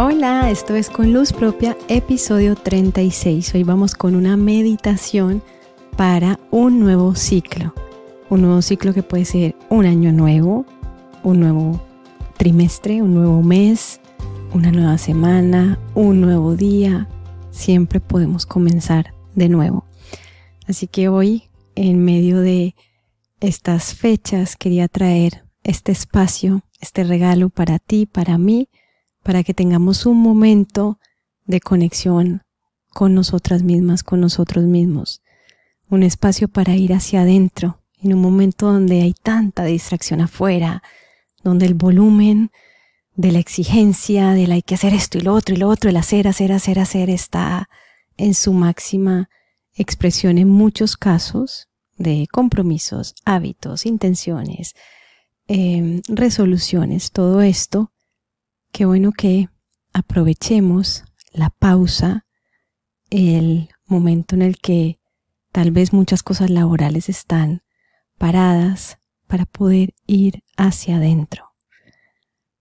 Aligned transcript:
Hola, 0.00 0.48
esto 0.48 0.76
es 0.76 0.90
con 0.90 1.12
luz 1.12 1.32
propia, 1.32 1.76
episodio 1.88 2.54
36. 2.54 3.52
Hoy 3.56 3.64
vamos 3.64 3.96
con 3.96 4.14
una 4.14 4.36
meditación 4.36 5.42
para 5.96 6.38
un 6.52 6.78
nuevo 6.78 7.16
ciclo. 7.16 7.74
Un 8.30 8.42
nuevo 8.42 8.62
ciclo 8.62 8.94
que 8.94 9.02
puede 9.02 9.24
ser 9.24 9.56
un 9.68 9.86
año 9.86 10.12
nuevo, 10.12 10.66
un 11.24 11.40
nuevo 11.40 11.82
trimestre, 12.36 13.02
un 13.02 13.12
nuevo 13.12 13.42
mes, 13.42 14.00
una 14.54 14.70
nueva 14.70 14.98
semana, 14.98 15.80
un 15.96 16.20
nuevo 16.20 16.54
día. 16.54 17.08
Siempre 17.50 17.98
podemos 17.98 18.46
comenzar 18.46 19.12
de 19.34 19.48
nuevo. 19.48 19.84
Así 20.68 20.86
que 20.86 21.08
hoy, 21.08 21.50
en 21.74 22.04
medio 22.04 22.38
de 22.40 22.76
estas 23.40 23.96
fechas, 23.96 24.54
quería 24.54 24.86
traer 24.86 25.44
este 25.64 25.90
espacio, 25.90 26.62
este 26.78 27.02
regalo 27.02 27.48
para 27.48 27.80
ti, 27.80 28.06
para 28.06 28.38
mí, 28.38 28.68
para 29.22 29.42
que 29.42 29.54
tengamos 29.54 30.06
un 30.06 30.18
momento 30.18 30.98
de 31.46 31.60
conexión 31.60 32.42
con 32.90 33.14
nosotras 33.14 33.62
mismas, 33.62 34.02
con 34.02 34.20
nosotros 34.20 34.64
mismos. 34.64 35.22
Un 35.88 36.02
espacio 36.02 36.48
para 36.48 36.76
ir 36.76 36.92
hacia 36.92 37.22
adentro, 37.22 37.82
en 38.02 38.14
un 38.14 38.20
momento 38.20 38.72
donde 38.72 39.02
hay 39.02 39.14
tanta 39.14 39.64
distracción 39.64 40.20
afuera, 40.20 40.82
donde 41.42 41.66
el 41.66 41.74
volumen 41.74 42.50
de 43.16 43.32
la 43.32 43.38
exigencia, 43.38 44.30
del 44.32 44.52
hay 44.52 44.62
que 44.62 44.74
hacer 44.74 44.94
esto 44.94 45.18
y 45.18 45.22
lo 45.22 45.34
otro 45.34 45.54
y 45.54 45.58
lo 45.58 45.68
otro, 45.68 45.90
el 45.90 45.96
hacer, 45.96 46.28
hacer, 46.28 46.52
hacer, 46.52 46.78
hacer, 46.78 47.10
está 47.10 47.68
en 48.16 48.34
su 48.34 48.52
máxima 48.52 49.28
expresión 49.74 50.38
en 50.38 50.48
muchos 50.48 50.96
casos 50.96 51.68
de 51.96 52.28
compromisos, 52.30 53.14
hábitos, 53.24 53.86
intenciones, 53.86 54.74
em, 55.48 56.02
resoluciones, 56.08 57.10
todo 57.10 57.42
esto 57.42 57.92
qué 58.72 58.84
bueno 58.84 59.12
que 59.12 59.48
aprovechemos 59.92 61.04
la 61.32 61.50
pausa, 61.50 62.26
el 63.10 63.70
momento 63.86 64.34
en 64.34 64.42
el 64.42 64.58
que 64.58 65.00
tal 65.52 65.70
vez 65.70 65.92
muchas 65.92 66.22
cosas 66.22 66.50
laborales 66.50 67.08
están 67.08 67.62
paradas 68.18 68.98
para 69.26 69.46
poder 69.46 69.94
ir 70.06 70.42
hacia 70.56 70.96
adentro. 70.96 71.52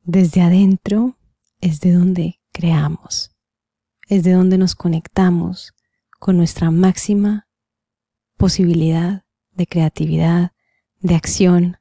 Desde 0.04 0.42
adentro 0.42 1.18
es 1.60 1.82
de 1.82 1.92
donde 1.92 2.40
creamos, 2.52 3.36
es 4.08 4.24
de 4.24 4.32
donde 4.32 4.58
nos 4.58 4.76
conectamos 4.76 5.74
con 6.20 6.38
nuestra 6.38 6.72
máxima 6.72 7.48
posibilidad 8.38 9.26
de 9.52 9.68
creatividad, 9.68 10.52
de 11.00 11.16
acción, 11.16 11.78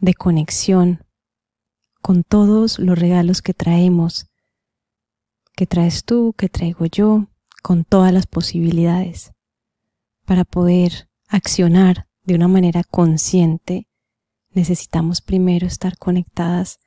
de 0.00 0.14
conexión 0.14 1.04
con 2.02 2.24
todos 2.24 2.78
los 2.78 2.98
regalos 2.98 3.42
que 3.42 3.54
traemos, 3.54 4.26
que 5.54 5.66
traes 5.66 6.04
tú, 6.04 6.34
que 6.36 6.48
traigo 6.48 6.86
yo, 6.86 7.26
con 7.62 7.84
todas 7.84 8.12
las 8.12 8.26
posibilidades, 8.26 9.32
para 10.24 10.44
poder 10.44 11.08
accionar 11.28 12.08
de 12.22 12.34
una 12.34 12.48
manera 12.48 12.84
consciente, 12.84 13.88
necesitamos 14.50 15.20
primero 15.20 15.66
estar 15.66 15.98
conectadas 15.98 16.78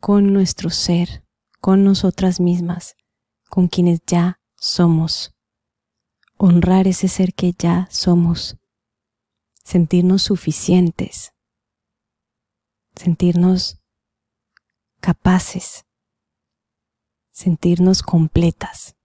con 0.00 0.32
nuestro 0.32 0.70
ser, 0.70 1.24
con 1.60 1.84
nosotras 1.84 2.40
mismas, 2.40 2.96
con 3.48 3.68
quienes 3.68 4.00
ya 4.06 4.40
somos. 4.56 5.34
Honrar 6.36 6.88
ese 6.88 7.08
ser 7.08 7.34
que 7.34 7.52
ya 7.52 7.86
somos. 7.90 8.56
Sentirnos 9.62 10.22
suficientes. 10.22 11.32
Sentirnos 12.96 13.81
capaces, 15.02 15.84
sentirnos 17.32 18.02
completas. 18.02 18.96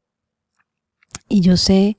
Y 1.27 1.41
yo 1.41 1.57
sé 1.57 1.97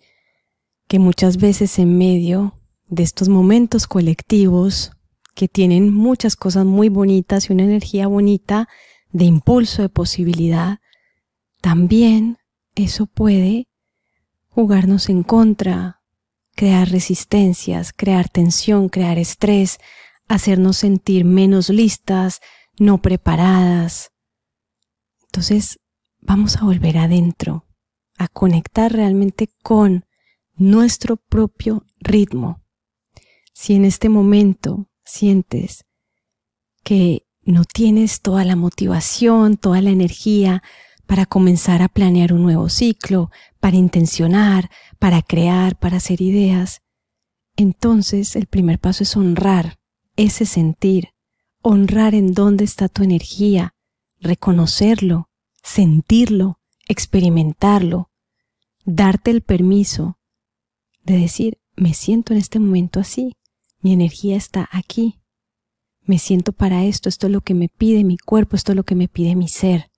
que 0.86 0.98
muchas 0.98 1.36
veces 1.36 1.78
en 1.78 1.98
medio 1.98 2.58
de 2.87 3.03
estos 3.03 3.28
momentos 3.28 3.87
colectivos 3.87 4.92
que 5.34 5.48
tienen 5.48 5.92
muchas 5.92 6.37
cosas 6.37 6.64
muy 6.64 6.88
bonitas 6.88 7.50
y 7.50 7.53
una 7.53 7.64
energía 7.64 8.06
bonita 8.06 8.69
de 9.10 9.25
impulso, 9.25 9.82
de 9.82 9.88
posibilidad, 9.88 10.78
también 11.60 12.38
eso 12.76 13.06
puede 13.06 13.69
jugarnos 14.48 15.08
en 15.08 15.25
contra, 15.25 16.03
crear 16.54 16.88
resistencias, 16.88 17.92
crear 17.92 18.28
tensión, 18.28 18.88
crear 18.88 19.19
estrés, 19.19 19.78
hacernos 20.28 20.76
sentir 20.76 21.25
menos 21.25 21.69
listas, 21.69 22.41
no 22.78 23.00
preparadas. 23.03 24.11
Entonces 25.27 25.78
vamos 26.21 26.56
a 26.56 26.65
volver 26.65 26.99
adentro, 26.99 27.66
a 28.16 28.28
conectar 28.28 28.93
realmente 28.93 29.49
con 29.62 30.05
nuestro 30.55 31.17
propio 31.17 31.84
ritmo. 32.00 32.62
Si 33.53 33.75
en 33.75 33.84
este 33.84 34.09
momento 34.09 34.88
sientes 35.05 35.84
que 36.83 37.27
no 37.43 37.65
tienes 37.65 38.21
toda 38.21 38.44
la 38.44 38.56
motivación, 38.56 39.56
toda 39.56 39.81
la 39.81 39.91
energía 39.91 40.62
para 41.06 41.25
comenzar 41.25 41.81
a 41.81 41.88
planear 41.88 42.33
un 42.33 42.43
nuevo 42.43 42.69
ciclo, 42.69 43.31
para 43.61 43.77
intencionar, 43.77 44.71
para 44.99 45.22
crear, 45.22 45.78
para 45.78 45.97
hacer 45.97 46.21
ideas, 46.21 46.83
entonces 47.56 48.37
el 48.37 48.47
primer 48.47 48.78
paso 48.78 49.03
es 49.03 49.17
honrar 49.17 49.78
ese 50.17 50.47
sentir, 50.47 51.15
honrar 51.62 52.14
en 52.14 52.34
dónde 52.34 52.64
está 52.64 52.88
tu 52.88 53.02
energía, 53.02 53.74
reconocerlo, 54.20 55.28
sentirlo, 55.62 56.60
experimentarlo, 56.88 58.10
darte 58.84 59.30
el 59.30 59.42
permiso 59.42 60.19
de 61.04 61.19
decir, 61.19 61.58
me 61.76 61.94
siento 61.94 62.32
en 62.32 62.38
este 62.38 62.58
momento 62.58 63.00
así, 63.00 63.36
mi 63.80 63.92
energía 63.92 64.36
está 64.36 64.69
aquí, 64.72 65.20
me 66.02 66.19
siento 66.19 66.52
para 66.52 66.84
esto, 66.84 67.08
esto 67.08 67.26
es 67.26 67.32
lo 67.32 67.41
que 67.42 67.54
me 67.54 67.69
pide 67.69 68.02
mi 68.02 68.16
cuerpo, 68.16 68.56
esto 68.56 68.72
es 68.72 68.76
lo 68.76 68.84
que 68.84 68.94
me 68.94 69.08
pide 69.08 69.36
mi 69.36 69.48
ser. 69.48 69.90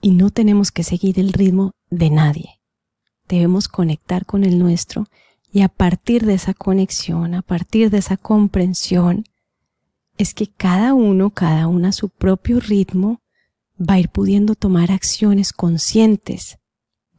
Y 0.00 0.12
no 0.12 0.30
tenemos 0.30 0.72
que 0.72 0.82
seguir 0.82 1.20
el 1.20 1.32
ritmo 1.32 1.72
de 1.90 2.10
nadie. 2.10 2.60
Debemos 3.28 3.68
conectar 3.68 4.24
con 4.24 4.44
el 4.44 4.58
nuestro 4.58 5.06
y 5.52 5.60
a 5.60 5.68
partir 5.68 6.24
de 6.24 6.34
esa 6.34 6.54
conexión, 6.54 7.34
a 7.34 7.42
partir 7.42 7.90
de 7.90 7.98
esa 7.98 8.16
comprensión, 8.16 9.24
es 10.18 10.34
que 10.34 10.48
cada 10.48 10.94
uno, 10.94 11.30
cada 11.30 11.68
una 11.68 11.88
a 11.88 11.92
su 11.92 12.08
propio 12.08 12.60
ritmo, 12.60 13.22
va 13.80 13.94
a 13.94 13.98
ir 14.00 14.08
pudiendo 14.08 14.56
tomar 14.56 14.90
acciones 14.90 15.52
conscientes, 15.52 16.58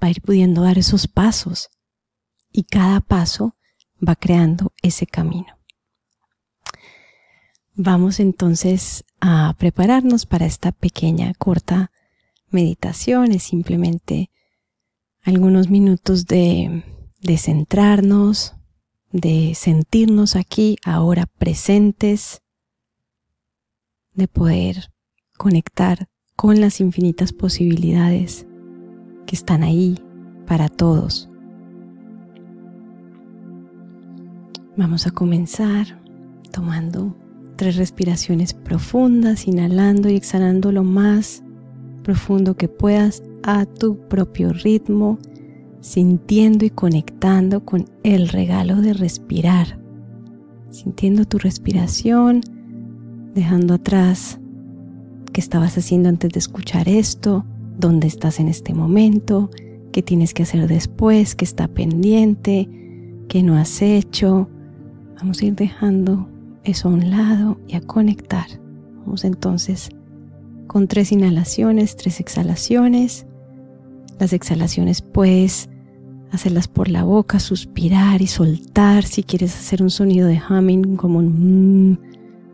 va 0.04 0.08
a 0.08 0.12
ir 0.12 0.22
pudiendo 0.22 0.62
dar 0.62 0.78
esos 0.78 1.08
pasos 1.08 1.70
y 2.52 2.64
cada 2.64 3.00
paso 3.00 3.56
va 4.06 4.16
creando 4.16 4.74
ese 4.82 5.08
camino. 5.08 5.58
Vamos 7.76 8.20
entonces 8.20 9.06
a 9.22 9.56
prepararnos 9.58 10.26
para 10.26 10.46
esta 10.46 10.74
pequeña, 10.74 11.34
corta 11.36 11.92
meditación. 12.50 13.32
Es 13.32 13.44
simplemente 13.44 14.30
algunos 15.24 15.70
minutos 15.70 16.26
de, 16.26 16.84
de 17.22 17.38
centrarnos, 17.38 18.56
de 19.12 19.54
sentirnos 19.56 20.36
aquí, 20.36 20.76
ahora 20.84 21.26
presentes, 21.26 22.42
de 24.20 24.28
poder 24.28 24.92
conectar 25.38 26.08
con 26.36 26.62
las 26.62 26.80
infinitas 26.80 27.34
posibilidades 27.34 28.46
que 29.26 29.36
están 29.36 29.64
ahí 29.64 29.98
para 30.46 30.70
todos. 30.70 31.30
Vamos 34.78 35.08
a 35.08 35.12
comenzar 35.12 36.02
tomando 36.52 37.18
tres 37.56 37.76
respiraciones 37.76 38.54
profundas, 38.54 39.48
inhalando 39.48 40.10
y 40.10 40.16
exhalando 40.16 40.72
lo 40.72 40.84
más 40.84 41.44
profundo 42.04 42.56
que 42.56 42.70
puedas 42.70 43.22
a 43.44 43.66
tu 43.66 43.98
propio 44.08 44.54
ritmo, 44.54 45.20
sintiendo 45.82 46.66
y 46.66 46.70
conectando 46.70 47.66
con 47.66 47.86
el 48.04 48.30
regalo 48.30 48.78
de 48.78 48.94
respirar, 48.94 49.80
sintiendo 50.70 51.26
tu 51.26 51.38
respiración 51.38 52.42
dejando 53.34 53.74
atrás 53.74 54.40
qué 55.32 55.42
estabas 55.42 55.78
haciendo 55.78 56.10
antes 56.10 56.32
de 56.32 56.40
escuchar 56.40 56.90
esto, 56.90 57.46
dónde 57.78 58.08
estás 58.08 58.40
en 58.40 58.48
este 58.48 58.74
momento, 58.74 59.50
qué 59.92 60.02
tienes 60.02 60.34
que 60.34 60.44
hacer 60.44 60.68
después, 60.68 61.36
qué 61.36 61.46
está 61.46 61.68
pendiente, 61.68 62.70
qué 63.28 63.44
no 63.44 63.58
has 63.58 63.82
hecho. 63.82 64.50
Vamos 65.18 65.42
a 65.42 65.46
ir 65.46 65.56
dejando 65.56 66.30
eso 66.64 66.90
a 66.90 66.92
un 66.92 67.10
lado 67.10 67.60
y 67.68 67.76
a 67.76 67.82
conectar. 67.82 68.48
Vamos 69.06 69.24
entonces 69.24 69.90
con 70.68 70.88
tres 70.88 71.12
inhalaciones, 71.12 71.96
tres 71.96 72.20
exhalaciones. 72.20 73.26
Las 74.20 74.34
exhalaciones 74.34 75.02
puedes 75.02 75.70
hacerlas 76.32 76.68
por 76.68 76.90
la 76.90 77.04
boca, 77.04 77.40
suspirar 77.40 78.22
y 78.22 78.28
soltar. 78.28 79.04
Si 79.04 79.24
quieres 79.24 79.56
hacer 79.56 79.82
un 79.82 79.90
sonido 79.90 80.28
de 80.28 80.42
humming 80.48 80.96
como 80.96 81.20
un 81.20 82.00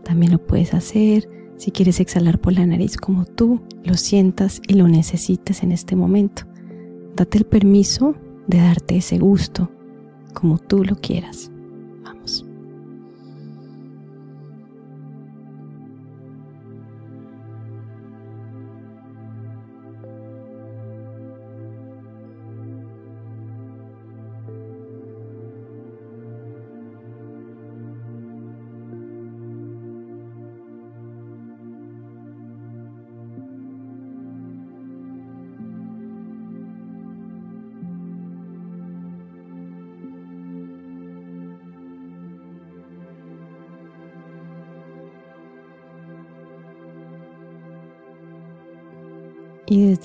también 0.06 0.32
lo 0.32 0.38
puedes 0.38 0.74
hacer. 0.74 1.28
Si 1.58 1.72
quieres 1.72 2.00
exhalar 2.00 2.40
por 2.40 2.54
la 2.54 2.66
nariz 2.66 2.96
como 2.96 3.26
tú 3.26 3.62
lo 3.84 3.96
sientas 3.96 4.62
y 4.68 4.76
lo 4.76 4.88
necesites 4.88 5.64
en 5.64 5.72
este 5.72 5.96
momento, 5.96 6.44
date 7.16 7.40
el 7.40 7.46
permiso 7.46 8.16
de 8.48 8.60
darte 8.60 8.98
ese 8.98 9.18
gusto 9.18 9.70
como 10.34 10.60
tú 10.60 10.84
lo 10.84 10.96
quieras. 10.96 11.52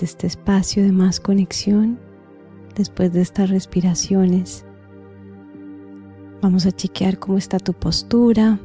Este 0.04 0.26
espacio 0.26 0.82
de 0.82 0.92
más 0.92 1.20
conexión, 1.20 1.98
después 2.74 3.12
de 3.12 3.20
estas 3.20 3.50
respiraciones, 3.50 4.64
vamos 6.40 6.66
a 6.66 6.72
chequear 6.72 7.18
cómo 7.18 7.38
está 7.38 7.58
tu 7.58 7.72
postura, 7.72 8.58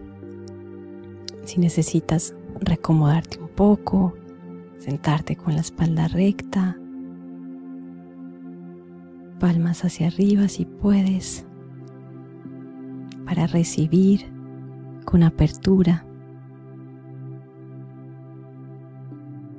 si 1.43 1.59
necesitas 1.59 2.33
recomodarte 2.61 3.39
un 3.39 3.49
poco, 3.49 4.13
sentarte 4.77 5.35
con 5.35 5.55
la 5.55 5.61
espalda 5.61 6.07
recta, 6.07 6.77
palmas 9.39 9.83
hacia 9.83 10.07
arriba 10.07 10.47
si 10.47 10.65
puedes, 10.65 11.45
para 13.25 13.47
recibir 13.47 14.31
con 15.03 15.23
apertura 15.23 16.04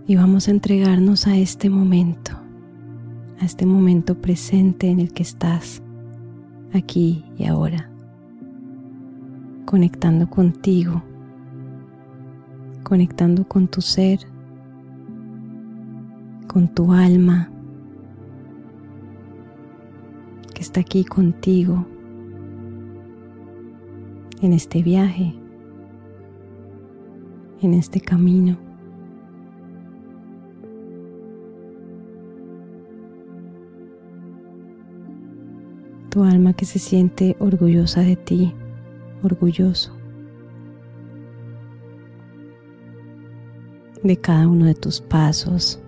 y 0.08 0.14
vamos 0.14 0.46
a 0.46 0.52
entregarnos 0.52 1.26
a 1.26 1.36
este 1.36 1.68
momento, 1.68 2.32
a 3.40 3.44
este 3.44 3.66
momento 3.66 4.14
presente 4.20 4.88
en 4.88 5.00
el 5.00 5.12
que 5.12 5.24
estás, 5.24 5.82
aquí 6.72 7.24
y 7.36 7.46
ahora, 7.46 7.90
conectando 9.64 10.30
contigo, 10.30 11.02
conectando 12.84 13.48
con 13.48 13.66
tu 13.66 13.80
ser, 13.80 14.20
con 16.46 16.68
tu 16.68 16.92
alma, 16.92 17.50
que 20.54 20.62
está 20.62 20.80
aquí 20.80 21.04
contigo 21.04 21.84
en 24.40 24.52
este 24.52 24.82
viaje, 24.82 25.34
en 27.60 27.74
este 27.74 28.00
camino. 28.00 28.65
Tu 36.16 36.24
alma 36.24 36.54
que 36.54 36.64
se 36.64 36.78
siente 36.78 37.36
orgullosa 37.40 38.00
de 38.00 38.16
ti, 38.16 38.54
orgulloso 39.22 39.94
de 44.02 44.16
cada 44.16 44.48
uno 44.48 44.64
de 44.64 44.74
tus 44.74 45.02
pasos, 45.02 45.78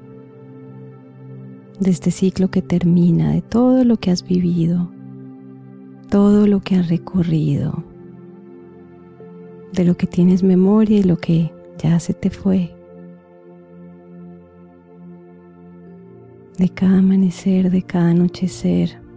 de 1.81 1.91
este 1.91 2.11
ciclo 2.11 2.51
que 2.51 2.61
termina, 2.61 3.33
de 3.33 3.41
todo 3.41 3.85
lo 3.85 3.97
que 3.97 4.11
has 4.11 4.23
vivido, 4.23 4.91
todo 6.11 6.47
lo 6.47 6.61
que 6.61 6.77
has 6.77 6.91
recorrido, 6.91 7.83
de 9.73 9.85
lo 9.87 9.97
que 9.97 10.07
tienes 10.07 10.43
memoria 10.43 10.99
y 10.99 11.05
lo 11.05 11.17
que 11.17 11.51
ya 11.79 11.99
se 12.01 12.13
te 12.13 12.29
fue. 12.29 12.77
De 16.59 16.69
cada 16.69 16.99
amanecer, 16.99 17.71
de 17.71 17.81
cada 17.81 18.11
anochecer, 18.11 19.08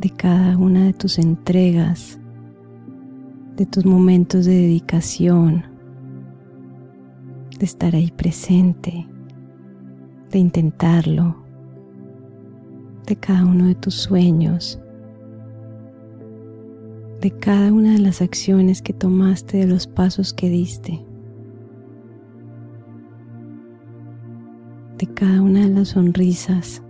de 0.00 0.08
cada 0.08 0.56
una 0.56 0.84
de 0.84 0.94
tus 0.94 1.18
entregas, 1.18 2.18
de 3.56 3.66
tus 3.66 3.84
momentos 3.84 4.46
de 4.46 4.54
dedicación, 4.54 5.64
de 7.58 7.66
estar 7.66 7.94
ahí 7.94 8.10
presente, 8.10 9.06
de 10.30 10.38
intentarlo, 10.38 11.36
de 13.06 13.14
cada 13.16 13.44
uno 13.44 13.66
de 13.66 13.74
tus 13.74 13.94
sueños, 13.96 14.80
de 17.20 17.30
cada 17.32 17.70
una 17.70 17.92
de 17.92 17.98
las 17.98 18.22
acciones 18.22 18.80
que 18.80 18.94
tomaste, 18.94 19.58
de 19.58 19.66
los 19.66 19.86
pasos 19.86 20.32
que 20.32 20.48
diste, 20.48 21.04
de 24.96 25.06
cada 25.08 25.42
una 25.42 25.60
de 25.60 25.74
las 25.74 25.88
sonrisas 25.88 26.82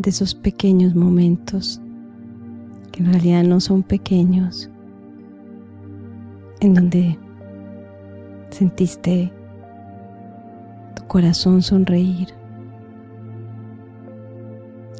de 0.00 0.08
esos 0.08 0.34
pequeños 0.34 0.94
momentos 0.94 1.78
que 2.90 3.02
en 3.02 3.12
realidad 3.12 3.44
no 3.44 3.60
son 3.60 3.82
pequeños, 3.82 4.70
en 6.60 6.72
donde 6.72 7.18
sentiste 8.48 9.30
tu 10.96 11.06
corazón 11.06 11.60
sonreír, 11.60 12.28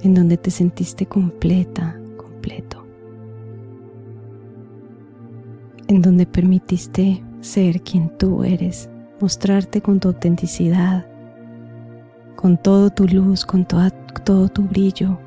en 0.03 0.15
donde 0.15 0.37
te 0.37 0.51
sentiste 0.51 1.07
completa, 1.07 1.99
completo, 2.19 2.85
en 5.89 6.03
donde 6.03 6.27
permitiste 6.27 7.25
ser 7.41 7.81
quien 7.81 8.11
tú 8.19 8.45
eres, 8.45 8.91
mostrarte 9.19 9.81
con 9.81 9.99
tu 9.99 10.09
autenticidad, 10.09 11.07
con 12.37 12.57
todo 12.57 12.91
tu 12.91 13.07
luz, 13.07 13.45
con 13.45 13.67
toda, 13.67 13.91
todo 14.13 14.49
tu 14.49 14.63
brillo. 14.63 15.19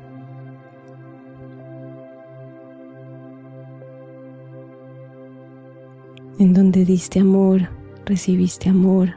En 6.38 6.52
donde 6.52 6.84
diste 6.84 7.20
amor, 7.20 7.68
recibiste 8.04 8.68
amor. 8.68 9.10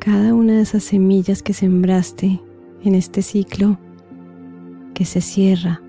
Cada 0.00 0.34
una 0.34 0.54
de 0.54 0.62
esas 0.62 0.82
semillas 0.82 1.42
que 1.42 1.52
sembraste 1.52 2.40
en 2.82 2.94
este 2.94 3.22
ciclo 3.22 3.78
que 4.94 5.04
se 5.04 5.20
cierra. 5.20 5.80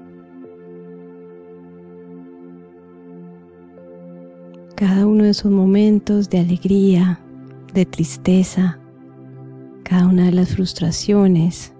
Cada 4.75 5.07
uno 5.07 5.23
de 5.23 5.29
esos 5.29 5.51
momentos 5.51 6.29
de 6.29 6.39
alegría, 6.39 7.19
de 7.73 7.85
tristeza, 7.85 8.80
cada 9.91 10.07
una 10.07 10.23
de 10.23 10.31
las 10.31 10.55
frustraciones, 10.55 11.73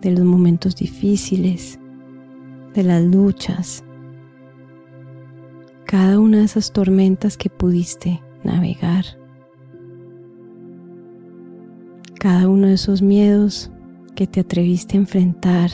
de 0.00 0.10
los 0.10 0.24
momentos 0.24 0.74
difíciles, 0.74 1.78
de 2.74 2.82
las 2.82 3.04
luchas, 3.04 3.84
cada 5.86 6.18
una 6.18 6.38
de 6.38 6.44
esas 6.46 6.72
tormentas 6.72 7.36
que 7.36 7.50
pudiste 7.50 8.20
navegar, 8.42 9.04
cada 12.18 12.48
uno 12.48 12.66
de 12.66 12.74
esos 12.74 13.00
miedos 13.00 13.70
que 14.16 14.26
te 14.26 14.40
atreviste 14.40 14.96
a 14.96 15.00
enfrentar. 15.00 15.70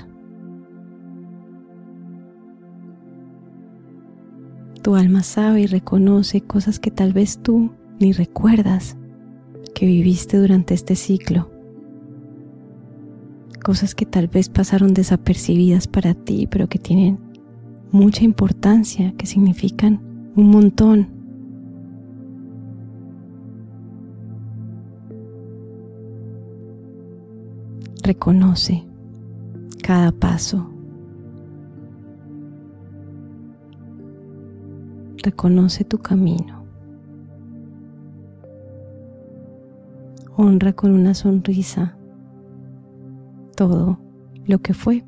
Tu 4.83 4.95
alma 4.95 5.23
sabe 5.23 5.63
y 5.63 5.67
reconoce 5.69 6.43
cosas 6.43 6.79
que 6.79 6.91
tal 6.91 7.15
vez 7.15 7.39
tú 7.39 7.71
ni 7.99 8.13
recuerdas 8.13 8.99
viviste 9.87 10.39
durante 10.39 10.75
este 10.75 10.97
ciclo. 10.97 11.51
Cosas 13.63 13.95
que 13.95 14.07
tal 14.07 14.29
vez 14.29 14.49
pasaron 14.49 14.95
desapercibidas 14.95 15.89
para 15.89 16.15
ti, 16.15 16.47
pero 16.51 16.69
que 16.69 16.79
tienen 16.79 17.19
mucha 17.91 18.25
importancia, 18.25 19.15
que 19.17 19.27
significan 19.27 20.01
un 20.37 20.51
montón. 20.51 21.09
Reconoce 28.03 28.85
cada 29.83 30.13
paso. 30.13 30.71
Reconoce 35.23 35.85
tu 35.85 35.99
camino. 35.99 36.64
Honra 40.37 40.73
con 40.73 40.93
una 40.93 41.15
sonrisa 41.15 41.97
todo 43.57 43.99
lo 44.47 44.59
que 44.59 44.75
fue. 44.75 45.05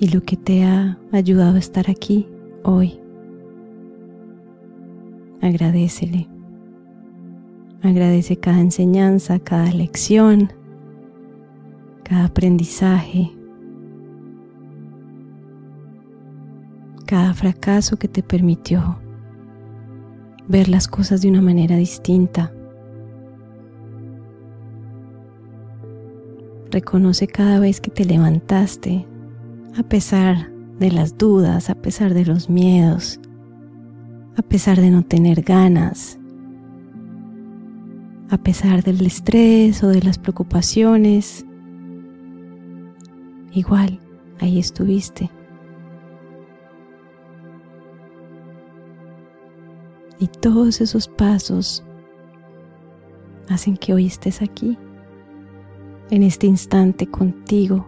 y 0.00 0.08
lo 0.08 0.22
que 0.22 0.36
te 0.36 0.64
ha 0.64 0.98
ayudado 1.12 1.56
a 1.56 1.58
estar 1.58 1.90
aquí 1.90 2.28
hoy. 2.62 3.00
Agradecele. 5.40 6.28
Agradece 7.82 8.36
cada 8.36 8.60
enseñanza, 8.60 9.38
cada 9.38 9.70
lección, 9.72 10.52
cada 12.02 12.26
aprendizaje, 12.26 13.30
cada 17.06 17.34
fracaso 17.34 17.98
que 17.98 18.08
te 18.08 18.22
permitió 18.22 18.98
ver 20.48 20.68
las 20.68 20.88
cosas 20.88 21.20
de 21.20 21.28
una 21.28 21.42
manera 21.42 21.76
distinta. 21.76 22.52
Reconoce 26.70 27.26
cada 27.26 27.60
vez 27.60 27.80
que 27.80 27.90
te 27.90 28.04
levantaste, 28.04 29.06
a 29.78 29.82
pesar 29.82 30.50
de 30.78 30.90
las 30.90 31.16
dudas, 31.16 31.70
a 31.70 31.74
pesar 31.74 32.14
de 32.14 32.24
los 32.24 32.48
miedos, 32.48 33.20
a 34.36 34.42
pesar 34.42 34.80
de 34.80 34.90
no 34.90 35.02
tener 35.02 35.42
ganas, 35.42 36.18
a 38.30 38.38
pesar 38.38 38.82
del 38.82 39.04
estrés 39.06 39.82
o 39.82 39.88
de 39.88 40.02
las 40.02 40.18
preocupaciones. 40.18 41.44
Igual, 43.52 43.98
ahí 44.40 44.58
estuviste. 44.58 45.30
Y 50.20 50.26
todos 50.26 50.80
esos 50.80 51.08
pasos 51.08 51.84
hacen 53.48 53.76
que 53.76 53.94
hoy 53.94 54.06
estés 54.06 54.42
aquí, 54.42 54.76
en 56.10 56.22
este 56.22 56.46
instante 56.46 57.06
contigo, 57.06 57.86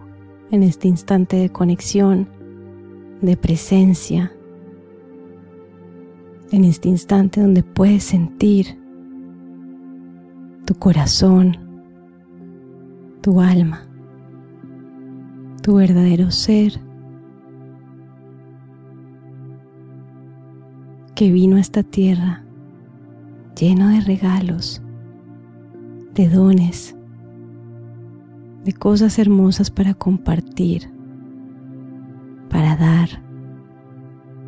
en 0.51 0.63
este 0.63 0.87
instante 0.87 1.37
de 1.37 1.49
conexión, 1.49 2.27
de 3.21 3.35
presencia, 3.37 4.31
en 6.51 6.63
este 6.65 6.89
instante 6.89 7.41
donde 7.41 7.63
puedes 7.63 8.03
sentir 8.03 8.77
tu 10.65 10.75
corazón, 10.75 11.57
tu 13.21 13.41
alma, 13.41 13.87
tu 15.61 15.75
verdadero 15.75 16.31
ser 16.31 16.79
que 21.21 21.31
vino 21.31 21.57
a 21.57 21.59
esta 21.59 21.83
tierra 21.83 22.43
lleno 23.55 23.89
de 23.89 24.01
regalos, 24.01 24.81
de 26.15 26.27
dones, 26.27 26.95
de 28.65 28.73
cosas 28.73 29.19
hermosas 29.19 29.69
para 29.69 29.93
compartir, 29.93 30.91
para 32.49 32.75
dar, 32.75 33.09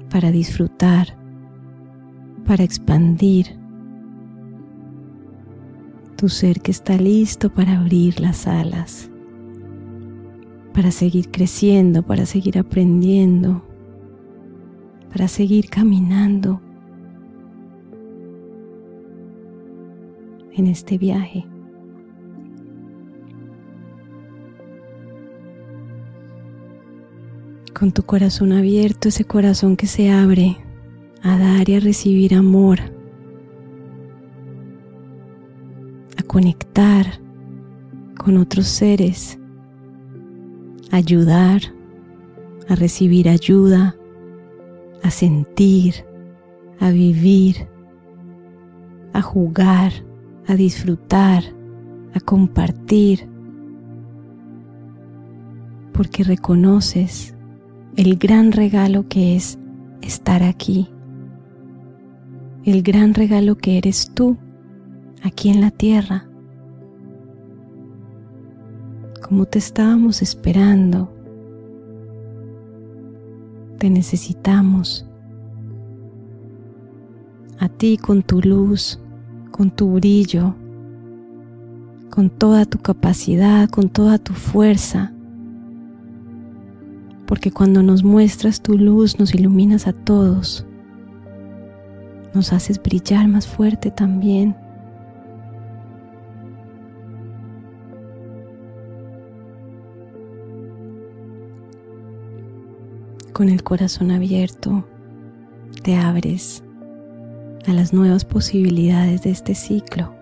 para 0.10 0.32
disfrutar, 0.32 1.15
para 2.44 2.63
expandir. 2.63 3.56
Tu 6.15 6.27
ser 6.27 6.60
que 6.60 6.72
está 6.72 6.98
listo 6.98 7.53
para 7.53 7.82
abrir 7.82 8.20
las 8.20 8.48
alas, 8.48 9.12
para 10.74 10.89
seguir 10.89 11.30
creciendo, 11.30 12.01
para 12.01 12.25
seguir 12.25 12.58
aprendiendo, 12.58 13.63
para 15.13 15.27
seguir 15.27 15.70
caminando 15.70 16.60
en 20.53 20.65
este 20.65 20.98
viaje. 20.98 21.46
Con 27.75 27.91
tu 27.91 28.01
corazón 28.03 28.53
abierto, 28.53 29.10
ese 29.10 29.24
corazón 29.24 29.75
que 29.75 29.86
se 29.86 30.10
abre 30.12 30.58
a 31.22 31.38
dar 31.38 31.70
y 31.70 31.75
a 31.75 31.79
recibir 31.79 32.34
amor, 32.34 32.79
a 36.17 36.24
conectar 36.24 37.05
con 38.17 38.38
otros 38.38 38.65
seres, 38.65 39.38
ayudar, 40.91 41.62
a 42.67 42.74
recibir 42.74 43.29
ayuda, 43.29 43.96
a 45.03 45.12
sentir, 45.12 46.05
a 46.79 46.89
vivir, 46.89 47.67
a 49.12 49.22
jugar, 49.22 49.91
a 50.48 50.55
disfrutar, 50.55 51.43
a 52.13 52.19
compartir, 52.19 53.29
porque 55.91 56.24
reconoces 56.24 57.36
el 57.95 58.17
gran 58.17 58.51
regalo 58.51 59.07
que 59.07 59.36
es 59.36 59.60
estar 60.01 60.41
aquí, 60.41 60.89
el 62.65 62.81
gran 62.81 63.13
regalo 63.13 63.57
que 63.57 63.77
eres 63.77 64.10
tú 64.13 64.38
aquí 65.22 65.50
en 65.50 65.62
la 65.62 65.69
tierra, 65.69 66.27
como 69.22 69.45
te 69.45 69.60
estábamos 69.60 70.22
esperando 70.22 71.12
te 73.84 73.90
necesitamos. 73.90 75.06
A 77.60 77.68
ti 77.68 77.98
con 77.98 78.24
tu 78.24 78.40
luz, 78.40 78.98
con 79.52 79.72
tu 79.72 79.96
brillo, 79.96 80.56
con 82.10 82.30
toda 82.30 82.63
tu 82.63 82.78
capacidad, 82.78 83.70
con 83.70 83.90
toda 83.90 84.20
tu 84.20 84.32
fuerza. 84.32 85.12
Porque 87.28 87.52
cuando 87.52 87.84
nos 87.84 88.06
muestras 88.06 88.62
tu 88.62 88.78
luz 88.78 89.20
nos 89.20 89.36
iluminas 89.36 89.86
a 89.86 89.92
todos. 89.92 90.66
Nos 92.34 92.54
haces 92.54 92.82
brillar 92.82 93.28
más 93.28 93.48
fuerte 93.48 93.92
también. 93.92 94.56
Con 103.34 103.50
el 103.50 103.63
corazón 103.63 104.12
abierto, 104.12 104.88
te 105.82 105.96
abres 105.96 106.63
a 107.66 107.74
las 107.74 107.92
nuevas 107.92 108.25
posibilidades 108.25 109.24
de 109.24 109.32
este 109.32 109.56
ciclo, 109.56 110.13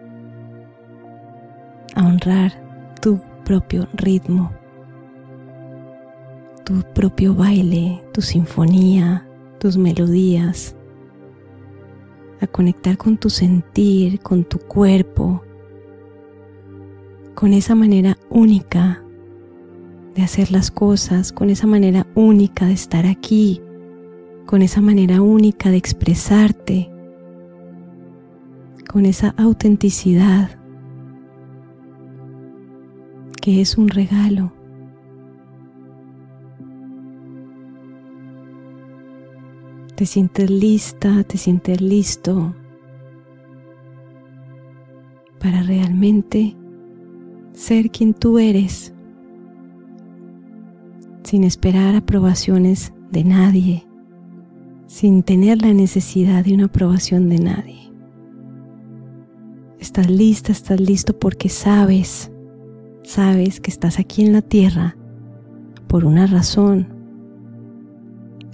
a 1.93 2.07
honrar 2.07 2.53
tu 3.01 3.19
propio 3.43 3.87
ritmo, 3.93 4.53
tu 6.63 6.81
propio 6.93 7.35
baile, 7.35 8.01
tu 8.13 8.21
sinfonía, 8.21 9.27
tus 9.59 9.75
melodías, 9.75 10.75
a 12.39 12.47
conectar 12.47 12.97
con 12.97 13.17
tu 13.17 13.29
sentir, 13.29 14.21
con 14.21 14.45
tu 14.45 14.57
cuerpo, 14.57 15.43
con 17.35 17.51
esa 17.51 17.75
manera 17.75 18.17
única 18.29 19.00
de 20.15 20.23
hacer 20.23 20.51
las 20.51 20.71
cosas, 20.71 21.31
con 21.31 21.49
esa 21.49 21.67
manera 21.67 22.05
única 22.15 22.65
de 22.65 22.73
estar 22.73 23.05
aquí, 23.05 23.61
con 24.45 24.61
esa 24.61 24.81
manera 24.81 25.21
única 25.21 25.69
de 25.71 25.77
expresarte, 25.77 26.91
con 28.87 29.05
esa 29.05 29.33
autenticidad 29.37 30.59
que 33.41 33.61
es 33.61 33.77
un 33.77 33.87
regalo. 33.87 34.51
Te 39.95 40.05
sientes 40.05 40.49
lista, 40.49 41.23
te 41.23 41.37
sientes 41.37 41.79
listo 41.79 42.55
para 45.39 45.63
realmente 45.63 46.55
ser 47.53 47.89
quien 47.89 48.13
tú 48.13 48.37
eres 48.39 48.93
sin 51.23 51.43
esperar 51.43 51.95
aprobaciones 51.95 52.93
de 53.11 53.23
nadie, 53.23 53.85
sin 54.87 55.23
tener 55.23 55.61
la 55.61 55.73
necesidad 55.73 56.43
de 56.43 56.53
una 56.53 56.65
aprobación 56.65 57.29
de 57.29 57.39
nadie. 57.39 57.91
Estás 59.79 60.09
lista, 60.09 60.51
estás 60.51 60.79
listo 60.79 61.17
porque 61.17 61.49
sabes, 61.49 62.31
sabes 63.03 63.59
que 63.59 63.71
estás 63.71 63.99
aquí 63.99 64.23
en 64.23 64.33
la 64.33 64.41
tierra 64.41 64.95
por 65.87 66.05
una 66.05 66.27
razón. 66.27 66.87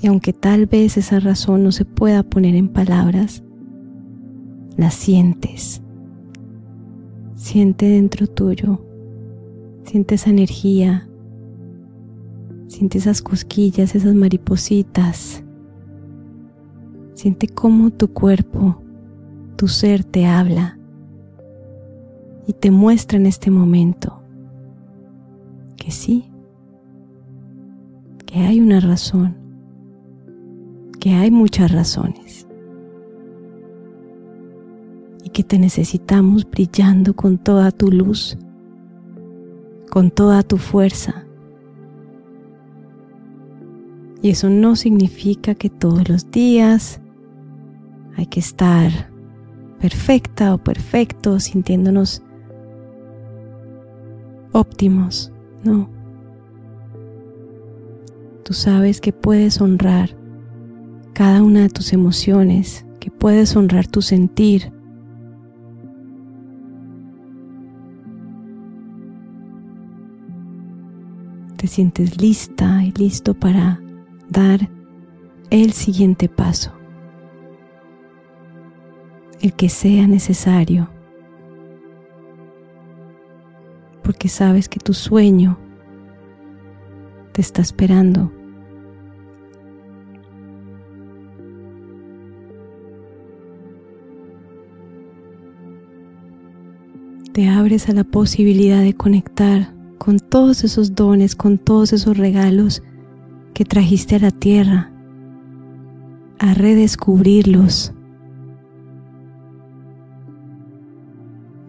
Y 0.02 0.08
aunque 0.08 0.32
tal 0.32 0.68
vez 0.68 0.98
esa 0.98 1.20
razón 1.20 1.64
no 1.64 1.72
se 1.72 1.86
pueda 1.86 2.24
poner 2.24 2.56
en 2.56 2.68
palabras, 2.68 3.44
la 4.78 4.92
sientes. 4.92 5.82
Siente 7.36 7.88
dentro 7.88 8.28
tuyo, 8.28 8.86
siente 9.84 10.16
esa 10.16 10.30
energía, 10.30 11.10
Siente 12.68 12.98
esas 12.98 13.22
cosquillas, 13.22 13.96
esas 13.96 14.14
maripositas. 14.14 15.44
Siente 17.14 17.48
cómo 17.48 17.92
tu 17.92 18.10
cuerpo, 18.14 18.82
tu 19.56 19.68
ser 19.68 20.04
te 20.04 20.26
habla 20.26 20.78
y 22.46 22.54
te 22.54 22.72
muestra 22.72 23.18
en 23.18 23.26
este 23.26 23.52
momento 23.52 24.22
que 25.76 25.92
sí, 25.92 26.30
que 28.26 28.40
hay 28.40 28.60
una 28.60 28.80
razón, 28.80 29.36
que 31.00 31.12
hay 31.14 31.32
muchas 31.32 31.72
razones 31.72 32.48
y 35.24 35.30
que 35.30 35.44
te 35.44 35.60
necesitamos 35.60 36.50
brillando 36.50 37.16
con 37.16 37.38
toda 37.38 37.72
tu 37.72 37.92
luz, 37.92 38.38
con 39.90 40.12
toda 40.12 40.44
tu 40.44 40.58
fuerza. 40.58 41.26
Y 44.22 44.32
eso 44.32 44.50
no 44.50 44.76
significa 44.76 45.56
que 45.56 45.70
todos 45.70 46.10
los 46.10 46.32
días 46.32 47.02
hay 48.16 48.26
que 48.26 48.40
estar 48.40 48.92
perfecta 49.80 50.54
o 50.56 50.58
perfecto, 50.58 51.40
sintiéndonos 51.40 52.24
óptimos, 54.52 55.32
no. 55.64 55.90
Tú 58.44 58.54
sabes 58.54 59.02
que 59.02 59.14
puedes 59.14 59.62
honrar 59.62 60.18
cada 61.14 61.44
una 61.44 61.62
de 61.62 61.70
tus 61.70 61.94
emociones, 61.94 62.86
que 63.00 63.12
puedes 63.12 63.56
honrar 63.56 63.88
tu 63.88 64.02
sentir. 64.02 64.72
Te 71.58 71.68
sientes 71.68 72.22
lista 72.22 72.84
y 72.84 72.92
listo 72.94 73.34
para 73.34 73.82
dar 74.29 74.69
el 75.50 75.72
siguiente 75.74 76.29
paso, 76.29 76.72
el 79.41 79.53
que 79.53 79.69
sea 79.69 80.07
necesario, 80.07 80.89
porque 84.03 84.29
sabes 84.29 84.69
que 84.69 84.79
tu 84.79 84.93
sueño 84.93 85.57
te 87.34 87.41
está 87.41 87.62
esperando. 87.62 88.31
Te 97.34 97.48
abres 97.48 97.88
a 97.88 97.93
la 97.93 98.03
posibilidad 98.03 98.81
de 98.81 98.96
conectar 98.96 99.72
con 100.00 100.17
todos 100.17 100.63
esos 100.63 100.96
dones, 100.96 101.36
con 101.36 101.60
todos 101.60 101.93
esos 101.93 102.17
regalos 102.17 102.81
que 103.58 103.66
trajiste 103.66 104.16
a 104.16 104.20
la 104.20 104.30
tierra, 104.30 104.92
a 106.38 106.54
redescubrirlos, 106.54 107.92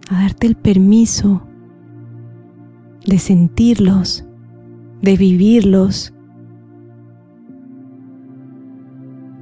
a 0.07 0.21
darte 0.21 0.45
el 0.45 0.53
permiso 0.53 1.41
de 3.07 3.17
sentirlos, 3.17 4.23
de 5.01 5.17
vivirlos, 5.17 6.13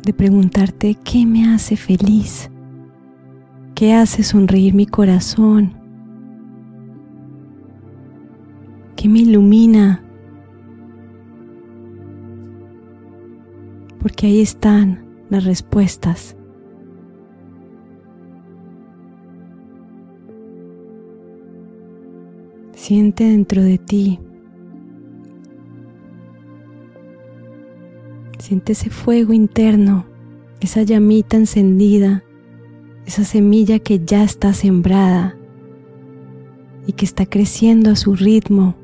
de 0.03 0.13
preguntarte 0.13 0.95
qué 1.03 1.25
me 1.25 1.53
hace 1.53 1.75
feliz, 1.75 2.49
qué 3.75 3.93
hace 3.93 4.23
sonreír 4.23 4.73
mi 4.73 4.85
corazón, 4.85 5.73
qué 8.95 9.09
me 9.09 9.19
ilumina 9.19 10.06
porque 14.07 14.27
ahí 14.27 14.39
están 14.39 15.05
las 15.29 15.43
respuestas. 15.43 16.37
Siente 22.73 23.25
dentro 23.25 23.61
de 23.61 23.77
ti. 23.77 24.21
Siente 28.39 28.71
ese 28.71 28.89
fuego 28.89 29.33
interno, 29.33 30.05
esa 30.61 30.83
llamita 30.83 31.35
encendida, 31.35 32.23
esa 33.05 33.25
semilla 33.25 33.79
que 33.79 33.99
ya 34.05 34.23
está 34.23 34.53
sembrada 34.53 35.37
y 36.85 36.93
que 36.93 37.03
está 37.03 37.25
creciendo 37.25 37.91
a 37.91 37.97
su 37.97 38.15
ritmo 38.15 38.77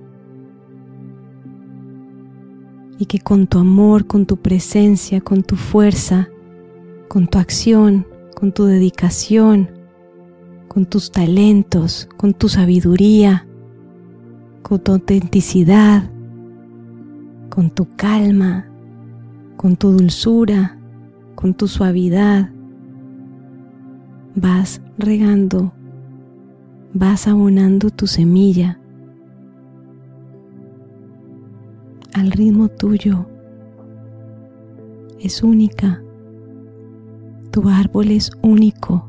y 3.00 3.06
que 3.06 3.20
con 3.20 3.48
tu 3.48 3.60
amor, 3.60 4.08
con 4.08 4.26
tu 4.26 4.38
presencia, 4.38 5.22
con 5.22 5.44
tu 5.44 5.56
fuerza, 5.56 6.30
con 7.08 7.28
tu 7.28 7.38
acción, 7.38 8.08
con 8.36 8.52
tu 8.52 8.66
dedicación, 8.66 9.70
con 10.68 10.86
tus 10.86 11.12
talentos, 11.12 12.08
con 12.18 12.34
tu 12.34 12.50
sabiduría, 12.50 13.48
con 14.62 14.80
tu 14.80 14.94
autenticidad, 14.94 16.10
con 17.50 17.70
tu 17.70 17.88
calma, 17.96 18.68
con 19.58 19.76
tu 19.76 19.92
dulzura, 19.92 20.78
con 21.36 21.54
tu 21.54 21.68
suavidad, 21.68 22.52
vas 24.36 24.82
regando, 24.98 25.74
vas 26.94 27.28
abonando 27.28 27.90
tu 27.90 28.08
semilla 28.08 28.80
al 32.13 32.32
ritmo 32.32 32.69
tuyo. 32.69 33.26
Es 35.19 35.43
única. 35.43 36.02
Tu 37.52 37.67
árbol 37.69 38.12
es 38.12 38.32
único. 38.41 39.08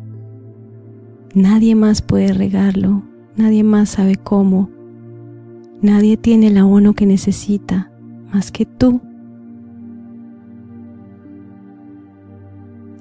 Nadie 1.34 1.74
más 1.74 2.02
puede 2.02 2.32
regarlo, 2.32 3.02
nadie 3.36 3.64
más 3.64 3.90
sabe 3.90 4.16
cómo. 4.16 4.70
Nadie 5.82 6.16
tiene 6.16 6.48
el 6.48 6.56
abono 6.56 6.94
que 6.94 7.06
necesita 7.06 7.90
más 8.32 8.50
que 8.52 8.64
tú. 8.64 9.00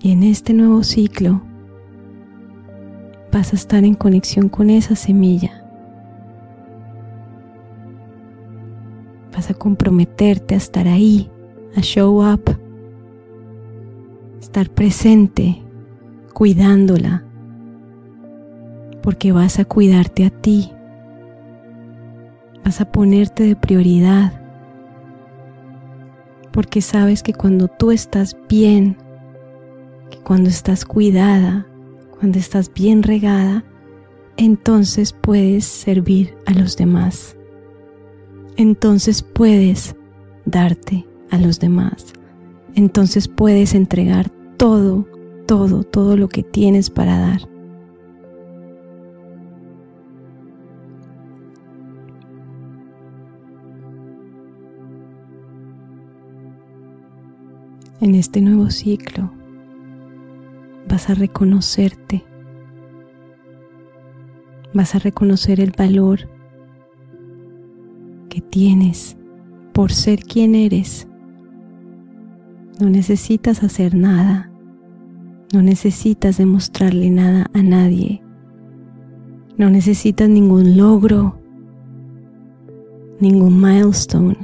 Y 0.01 0.11
en 0.11 0.23
este 0.23 0.53
nuevo 0.53 0.83
ciclo 0.83 1.41
vas 3.31 3.53
a 3.53 3.55
estar 3.55 3.83
en 3.83 3.95
conexión 3.95 4.49
con 4.49 4.69
esa 4.69 4.95
semilla 4.95 5.62
Vas 9.33 9.49
a 9.49 9.53
comprometerte 9.55 10.53
a 10.53 10.57
estar 10.57 10.87
ahí, 10.87 11.29
a 11.75 11.81
show 11.81 12.23
up, 12.23 12.43
estar 14.39 14.69
presente, 14.69 15.63
cuidándola, 16.33 17.23
porque 19.01 19.31
vas 19.31 19.57
a 19.57 19.65
cuidarte 19.65 20.25
a 20.25 20.29
ti, 20.29 20.71
vas 22.63 22.79
a 22.79 22.91
ponerte 22.91 23.43
de 23.43 23.55
prioridad, 23.55 24.39
porque 26.51 26.81
sabes 26.81 27.23
que 27.23 27.33
cuando 27.33 27.67
tú 27.67 27.89
estás 27.89 28.37
bien, 28.47 28.97
que 30.11 30.19
cuando 30.19 30.49
estás 30.49 30.85
cuidada, 30.85 31.65
cuando 32.19 32.37
estás 32.37 32.71
bien 32.71 33.01
regada, 33.01 33.65
entonces 34.37 35.11
puedes 35.11 35.65
servir 35.65 36.37
a 36.45 36.53
los 36.53 36.77
demás 36.77 37.35
entonces 38.57 39.23
puedes 39.23 39.95
darte 40.45 41.05
a 41.29 41.37
los 41.37 41.59
demás. 41.59 42.13
Entonces 42.75 43.27
puedes 43.27 43.75
entregar 43.75 44.29
todo, 44.57 45.07
todo, 45.45 45.83
todo 45.83 46.17
lo 46.17 46.27
que 46.27 46.43
tienes 46.43 46.89
para 46.89 47.17
dar. 47.17 47.41
En 58.01 58.15
este 58.15 58.41
nuevo 58.41 58.69
ciclo 58.69 59.31
vas 60.89 61.09
a 61.09 61.13
reconocerte, 61.13 62.25
vas 64.73 64.93
a 64.93 64.99
reconocer 64.99 65.61
el 65.61 65.71
valor 65.71 66.32
que 68.33 68.41
tienes 68.41 69.15
por 69.73 69.91
ser 69.91 70.23
quien 70.23 70.55
eres. 70.55 71.07
No 72.79 72.89
necesitas 72.89 73.61
hacer 73.61 73.93
nada. 73.93 74.51
No 75.53 75.61
necesitas 75.61 76.39
demostrarle 76.39 77.11
nada 77.11 77.45
a 77.53 77.61
nadie. 77.61 78.23
No 79.55 79.69
necesitas 79.69 80.29
ningún 80.29 80.77
logro, 80.77 81.39
ningún 83.19 83.61
milestone, 83.61 84.37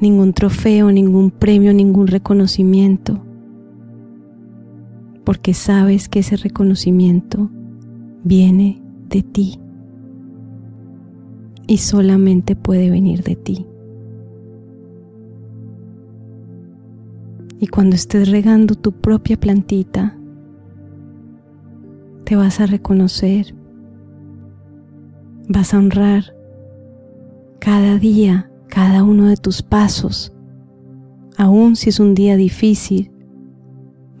ningún 0.00 0.32
trofeo, 0.32 0.90
ningún 0.90 1.30
premio, 1.30 1.74
ningún 1.74 2.06
reconocimiento. 2.06 3.22
Porque 5.24 5.52
sabes 5.52 6.08
que 6.08 6.20
ese 6.20 6.38
reconocimiento 6.38 7.50
viene 8.22 8.82
de 9.10 9.22
ti 9.22 9.58
y 11.66 11.78
solamente 11.78 12.56
puede 12.56 12.90
venir 12.90 13.22
de 13.22 13.36
ti. 13.36 13.66
Y 17.60 17.66
cuando 17.68 17.96
estés 17.96 18.30
regando 18.30 18.74
tu 18.74 18.92
propia 18.92 19.38
plantita, 19.38 20.18
te 22.24 22.36
vas 22.36 22.60
a 22.60 22.66
reconocer, 22.66 23.54
vas 25.48 25.72
a 25.72 25.78
honrar 25.78 26.36
cada 27.58 27.98
día, 27.98 28.50
cada 28.68 29.02
uno 29.02 29.28
de 29.28 29.36
tus 29.36 29.62
pasos, 29.62 30.34
Aún 31.36 31.74
si 31.74 31.88
es 31.88 31.98
un 31.98 32.14
día 32.14 32.36
difícil, 32.36 33.10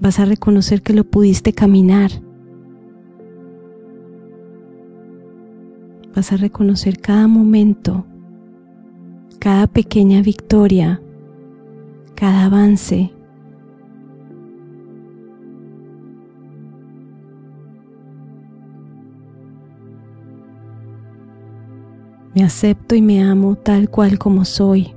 vas 0.00 0.18
a 0.18 0.24
reconocer 0.24 0.82
que 0.82 0.92
lo 0.92 1.04
pudiste 1.04 1.52
caminar. 1.52 2.10
Vas 6.14 6.32
a 6.32 6.36
reconocer 6.36 7.00
cada 7.00 7.26
momento, 7.26 8.06
cada 9.40 9.66
pequeña 9.66 10.22
victoria, 10.22 11.02
cada 12.14 12.44
avance. 12.44 13.12
Me 22.32 22.44
acepto 22.44 22.94
y 22.94 23.02
me 23.02 23.22
amo 23.22 23.56
tal 23.56 23.90
cual 23.90 24.16
como 24.18 24.44
soy. 24.44 24.94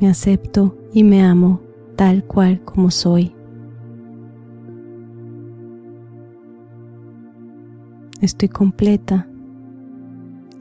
Me 0.00 0.08
acepto 0.08 0.76
y 0.92 1.04
me 1.04 1.22
amo 1.22 1.60
tal 1.94 2.24
cual 2.24 2.60
como 2.64 2.90
soy. 2.90 3.34
Estoy 8.24 8.48
completa, 8.48 9.28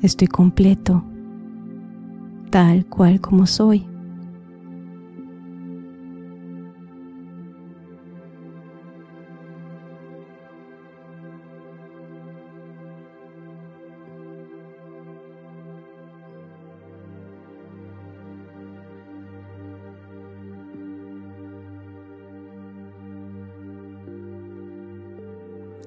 estoy 0.02 0.28
completo, 0.28 1.02
tal 2.50 2.86
cual 2.88 3.22
como 3.22 3.48
soy. 3.48 3.88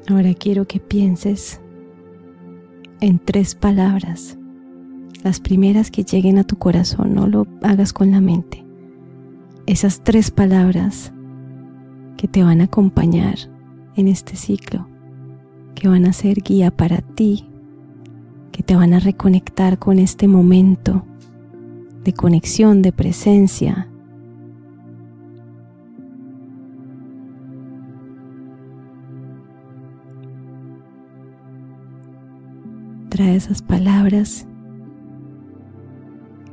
Ahora 0.08 0.32
quiero 0.32 0.66
que 0.66 0.80
pienses 0.80 1.60
en 3.06 3.20
tres 3.20 3.54
palabras, 3.54 4.36
las 5.22 5.38
primeras 5.38 5.92
que 5.92 6.02
lleguen 6.02 6.38
a 6.38 6.44
tu 6.44 6.56
corazón, 6.56 7.14
no 7.14 7.28
lo 7.28 7.46
hagas 7.62 7.92
con 7.92 8.10
la 8.10 8.20
mente. 8.20 8.66
Esas 9.64 10.02
tres 10.02 10.32
palabras 10.32 11.12
que 12.16 12.26
te 12.26 12.42
van 12.42 12.60
a 12.60 12.64
acompañar 12.64 13.36
en 13.94 14.08
este 14.08 14.34
ciclo, 14.34 14.88
que 15.76 15.86
van 15.86 16.04
a 16.04 16.12
ser 16.12 16.42
guía 16.42 16.72
para 16.72 17.00
ti, 17.00 17.48
que 18.50 18.64
te 18.64 18.74
van 18.74 18.92
a 18.92 18.98
reconectar 18.98 19.78
con 19.78 20.00
este 20.00 20.26
momento 20.26 21.06
de 22.02 22.12
conexión, 22.12 22.82
de 22.82 22.90
presencia, 22.90 23.88
esas 33.36 33.62
palabras 33.62 34.46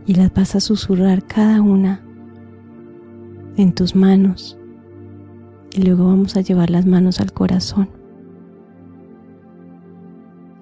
y 0.05 0.15
las 0.15 0.33
vas 0.33 0.55
a 0.55 0.59
susurrar 0.59 1.25
cada 1.25 1.61
una 1.61 2.03
en 3.57 3.73
tus 3.73 3.95
manos 3.95 4.57
y 5.73 5.81
luego 5.83 6.05
vamos 6.05 6.35
a 6.37 6.41
llevar 6.41 6.69
las 6.69 6.85
manos 6.85 7.19
al 7.19 7.31
corazón. 7.31 7.89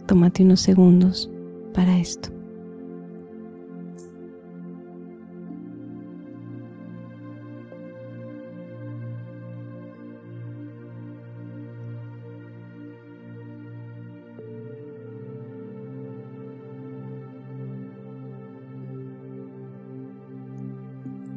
Tómate 0.05 0.43
unos 0.43 0.61
segundos 0.61 1.29
para 1.73 1.97
esto. 1.97 2.40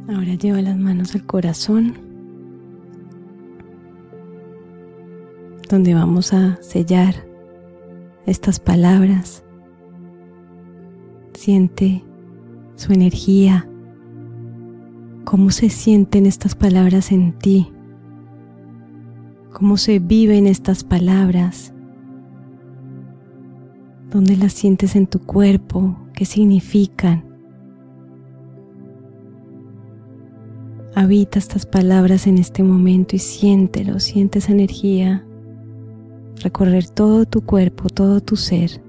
Ahora 0.06 0.34
lleva 0.34 0.60
las 0.60 0.76
manos 0.76 1.14
al 1.14 1.24
corazón, 1.24 1.94
donde 5.70 5.94
vamos 5.94 6.34
a 6.34 6.62
sellar 6.62 7.14
estas 8.26 8.60
palabras. 8.60 9.44
Siente 11.32 12.04
su 12.76 12.92
energía, 12.92 13.66
cómo 15.24 15.50
se 15.50 15.70
sienten 15.70 16.26
estas 16.26 16.54
palabras 16.54 17.10
en 17.10 17.32
ti, 17.38 17.72
cómo 19.54 19.78
se 19.78 20.00
viven 20.00 20.46
estas 20.46 20.84
palabras, 20.84 21.72
dónde 24.10 24.36
las 24.36 24.52
sientes 24.52 24.96
en 24.96 25.06
tu 25.06 25.20
cuerpo, 25.20 25.96
qué 26.12 26.26
significan. 26.26 27.33
Habita 30.96 31.40
estas 31.40 31.66
palabras 31.66 32.28
en 32.28 32.38
este 32.38 32.62
momento 32.62 33.16
y 33.16 33.18
siéntelo, 33.18 33.98
siente 33.98 34.38
esa 34.38 34.52
energía 34.52 35.24
recorrer 36.40 36.88
todo 36.88 37.24
tu 37.26 37.40
cuerpo, 37.40 37.88
todo 37.88 38.20
tu 38.20 38.36
ser. 38.36 38.80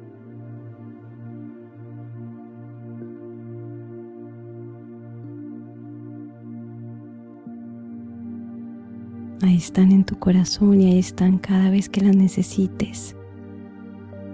Ahí 9.42 9.58
están 9.58 9.92
en 9.92 10.04
tu 10.04 10.20
corazón 10.20 10.82
y 10.82 10.92
ahí 10.92 11.00
están 11.00 11.40
cada 11.40 11.72
vez 11.72 11.90
que 11.90 12.02
las 12.02 12.16
necesites. 12.16 13.16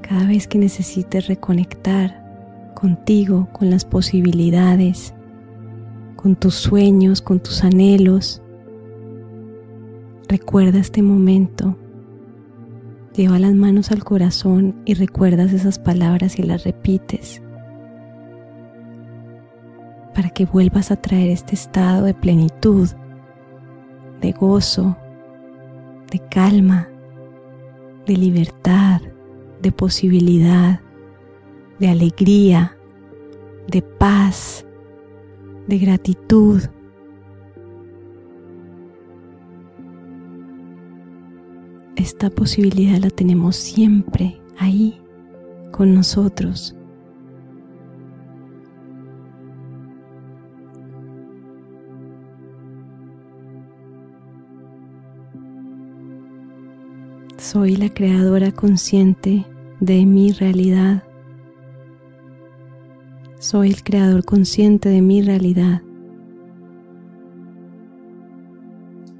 Cada 0.01 0.25
vez 0.25 0.45
que 0.45 0.57
necesites 0.57 1.27
reconectar 1.27 2.73
contigo, 2.75 3.47
con 3.53 3.69
las 3.69 3.85
posibilidades 3.85 5.13
con 6.21 6.35
tus 6.35 6.55
sueños, 6.55 7.21
con 7.21 7.39
tus 7.39 7.63
anhelos. 7.63 8.41
Recuerda 10.27 10.79
este 10.79 11.01
momento. 11.01 11.75
Lleva 13.15 13.39
las 13.39 13.53
manos 13.53 13.91
al 13.91 14.03
corazón 14.03 14.75
y 14.85 14.93
recuerdas 14.93 15.51
esas 15.51 15.79
palabras 15.79 16.39
y 16.39 16.43
las 16.43 16.63
repites 16.63 17.41
para 20.13 20.29
que 20.29 20.45
vuelvas 20.45 20.91
a 20.91 20.97
traer 20.97 21.29
este 21.29 21.55
estado 21.55 22.05
de 22.05 22.13
plenitud, 22.13 22.89
de 24.21 24.31
gozo, 24.33 24.97
de 26.11 26.19
calma, 26.19 26.89
de 28.05 28.17
libertad, 28.17 29.01
de 29.61 29.71
posibilidad, 29.71 30.81
de 31.79 31.89
alegría, 31.89 32.77
de 33.67 33.81
paz, 33.81 34.65
de 35.71 35.79
gratitud. 35.79 36.61
Esta 41.95 42.29
posibilidad 42.29 42.97
la 42.97 43.09
tenemos 43.09 43.55
siempre 43.55 44.41
ahí 44.57 45.01
con 45.71 45.95
nosotros. 45.95 46.75
Soy 57.37 57.77
la 57.77 57.87
creadora 57.93 58.51
consciente 58.51 59.45
de 59.79 60.05
mi 60.05 60.33
realidad. 60.33 61.03
Soy 63.41 63.69
el 63.69 63.81
creador 63.81 64.23
consciente 64.23 64.87
de 64.87 65.01
mi 65.01 65.23
realidad. 65.23 65.81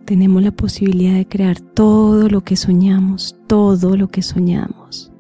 Tenemos 0.06 0.44
la 0.44 0.52
posibilidad 0.52 1.16
de 1.16 1.28
crear 1.28 1.60
todo 1.60 2.30
lo 2.30 2.42
que 2.42 2.56
soñamos, 2.56 3.36
todo 3.48 3.98
lo 3.98 4.10
que 4.10 4.22
soñamos. 4.22 5.12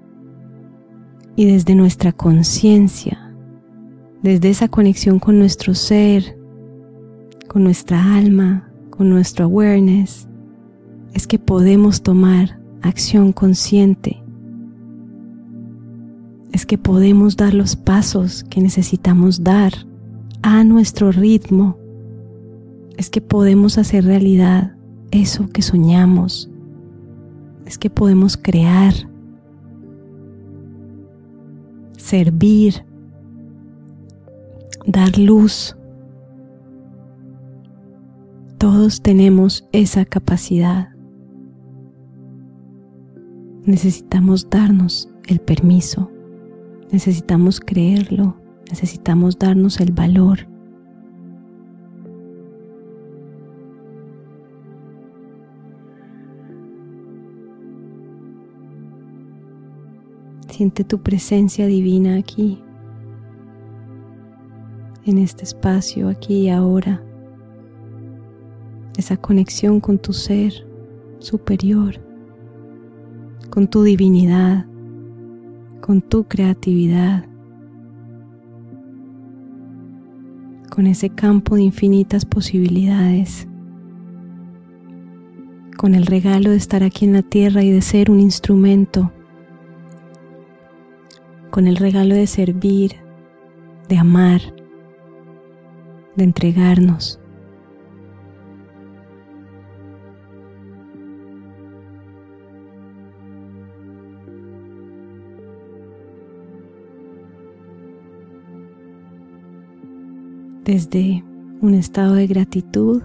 Y 1.35 1.45
desde 1.45 1.73
nuestra 1.73 2.11
conciencia, 2.11 3.33
desde 4.21 4.51
esa 4.51 4.67
conexión 4.67 5.17
con 5.17 5.39
nuestro 5.39 5.73
ser, 5.73 6.37
con 7.47 7.63
nuestra 7.63 8.15
alma, 8.15 8.71
con 8.91 9.09
nuestro 9.09 9.45
awareness, 9.45 10.27
es 11.15 11.25
que 11.25 11.39
podemos 11.39 12.03
tomar 12.03 12.61
acción 12.83 13.33
consciente 13.33 14.20
es 16.51 16.65
que 16.65 16.77
podemos 16.77 17.37
dar 17.37 17.53
los 17.53 17.75
pasos 17.75 18.43
que 18.49 18.61
necesitamos 18.61 19.43
dar 19.43 19.73
a 20.41 20.63
nuestro 20.63 21.11
ritmo. 21.11 21.77
Es 22.97 23.09
que 23.09 23.21
podemos 23.21 23.77
hacer 23.77 24.05
realidad 24.05 24.75
eso 25.11 25.47
que 25.47 25.61
soñamos. 25.61 26.49
Es 27.65 27.77
que 27.77 27.89
podemos 27.89 28.37
crear, 28.37 28.93
servir, 31.97 32.85
dar 34.85 35.17
luz, 35.17 35.75
Todos 38.61 39.01
tenemos 39.01 39.67
esa 39.71 40.05
capacidad. 40.05 40.89
Necesitamos 43.65 44.47
darnos 44.51 45.09
el 45.25 45.39
permiso, 45.39 46.11
necesitamos 46.91 47.59
creerlo, 47.59 48.35
necesitamos 48.69 49.39
darnos 49.39 49.79
el 49.79 49.91
valor. 49.91 50.47
Siente 60.49 60.83
tu 60.83 61.01
presencia 61.01 61.65
divina 61.65 62.17
aquí, 62.17 62.61
en 65.05 65.17
este 65.17 65.43
espacio, 65.43 66.09
aquí 66.09 66.41
y 66.41 66.49
ahora. 66.49 67.03
Esa 68.97 69.17
conexión 69.17 69.79
con 69.79 69.97
tu 69.97 70.13
ser 70.13 70.53
superior, 71.19 71.95
con 73.49 73.67
tu 73.67 73.81
divinidad, 73.81 74.67
con 75.81 76.01
tu 76.01 76.25
creatividad, 76.25 77.25
con 80.69 80.87
ese 80.87 81.09
campo 81.09 81.55
de 81.55 81.63
infinitas 81.63 82.23
posibilidades, 82.23 83.47
con 85.75 85.95
el 85.95 86.05
regalo 86.05 86.51
de 86.51 86.57
estar 86.57 86.83
aquí 86.83 87.05
en 87.05 87.13
la 87.13 87.23
tierra 87.23 87.63
y 87.63 87.71
de 87.71 87.81
ser 87.81 88.11
un 88.11 88.19
instrumento 88.19 89.11
con 91.51 91.67
el 91.67 91.75
regalo 91.75 92.15
de 92.15 92.27
servir, 92.27 92.95
de 93.89 93.97
amar, 93.97 94.41
de 96.15 96.23
entregarnos. 96.23 97.20
Desde 110.63 111.23
un 111.59 111.73
estado 111.73 112.13
de 112.13 112.27
gratitud, 112.27 113.01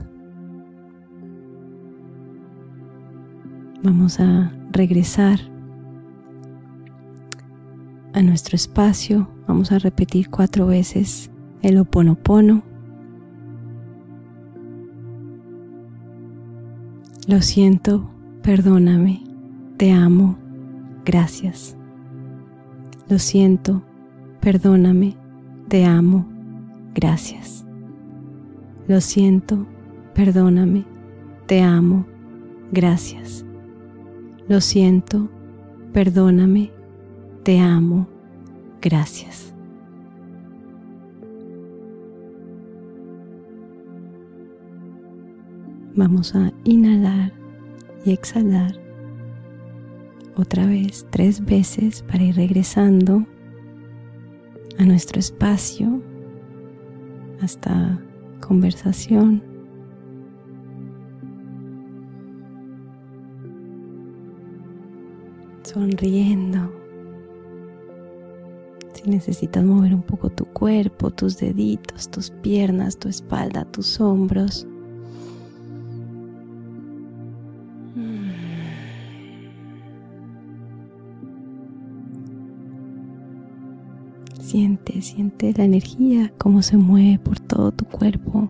vamos 3.82 4.20
a 4.20 4.52
regresar 4.72 5.40
a 8.12 8.20
nuestro 8.20 8.56
espacio. 8.56 9.28
Vamos 9.48 9.72
a 9.72 9.78
repetir 9.78 10.28
cuatro 10.28 10.66
veces 10.66 11.30
el 11.62 11.78
oponopono. 11.78 12.62
Lo 17.26 17.40
siento, 17.40 18.10
perdóname, 18.42 19.24
te 19.78 19.92
amo, 19.92 20.36
gracias. 21.04 21.76
Lo 23.08 23.18
siento, 23.18 23.82
perdóname, 24.40 25.16
te 25.68 25.84
amo, 25.84 26.35
gracias. 26.96 27.64
Lo 28.88 29.00
siento, 29.00 29.66
perdóname, 30.14 30.86
te 31.46 31.60
amo, 31.60 32.06
gracias. 32.72 33.44
Lo 34.48 34.60
siento, 34.60 35.28
perdóname, 35.92 36.72
te 37.42 37.58
amo, 37.58 38.08
gracias. 38.80 39.52
Vamos 45.94 46.34
a 46.34 46.52
inhalar 46.64 47.32
y 48.04 48.12
exhalar 48.12 48.74
otra 50.36 50.66
vez 50.66 51.06
tres 51.10 51.44
veces 51.44 52.02
para 52.02 52.22
ir 52.22 52.36
regresando 52.36 53.26
a 54.78 54.84
nuestro 54.84 55.18
espacio 55.18 56.02
hasta 57.40 58.00
conversación. 58.40 59.42
Sonriendo 65.62 66.76
necesitas 69.06 69.64
mover 69.64 69.94
un 69.94 70.02
poco 70.02 70.30
tu 70.30 70.44
cuerpo, 70.44 71.10
tus 71.10 71.38
deditos, 71.38 72.10
tus 72.10 72.30
piernas, 72.30 72.98
tu 72.98 73.08
espalda, 73.08 73.64
tus 73.64 74.00
hombros. 74.00 74.66
Siente, 84.56 85.02
siente 85.02 85.52
la 85.54 85.64
energía, 85.64 86.32
cómo 86.38 86.62
se 86.62 86.78
mueve 86.78 87.18
por 87.18 87.38
todo 87.38 87.72
tu 87.72 87.84
cuerpo. 87.84 88.48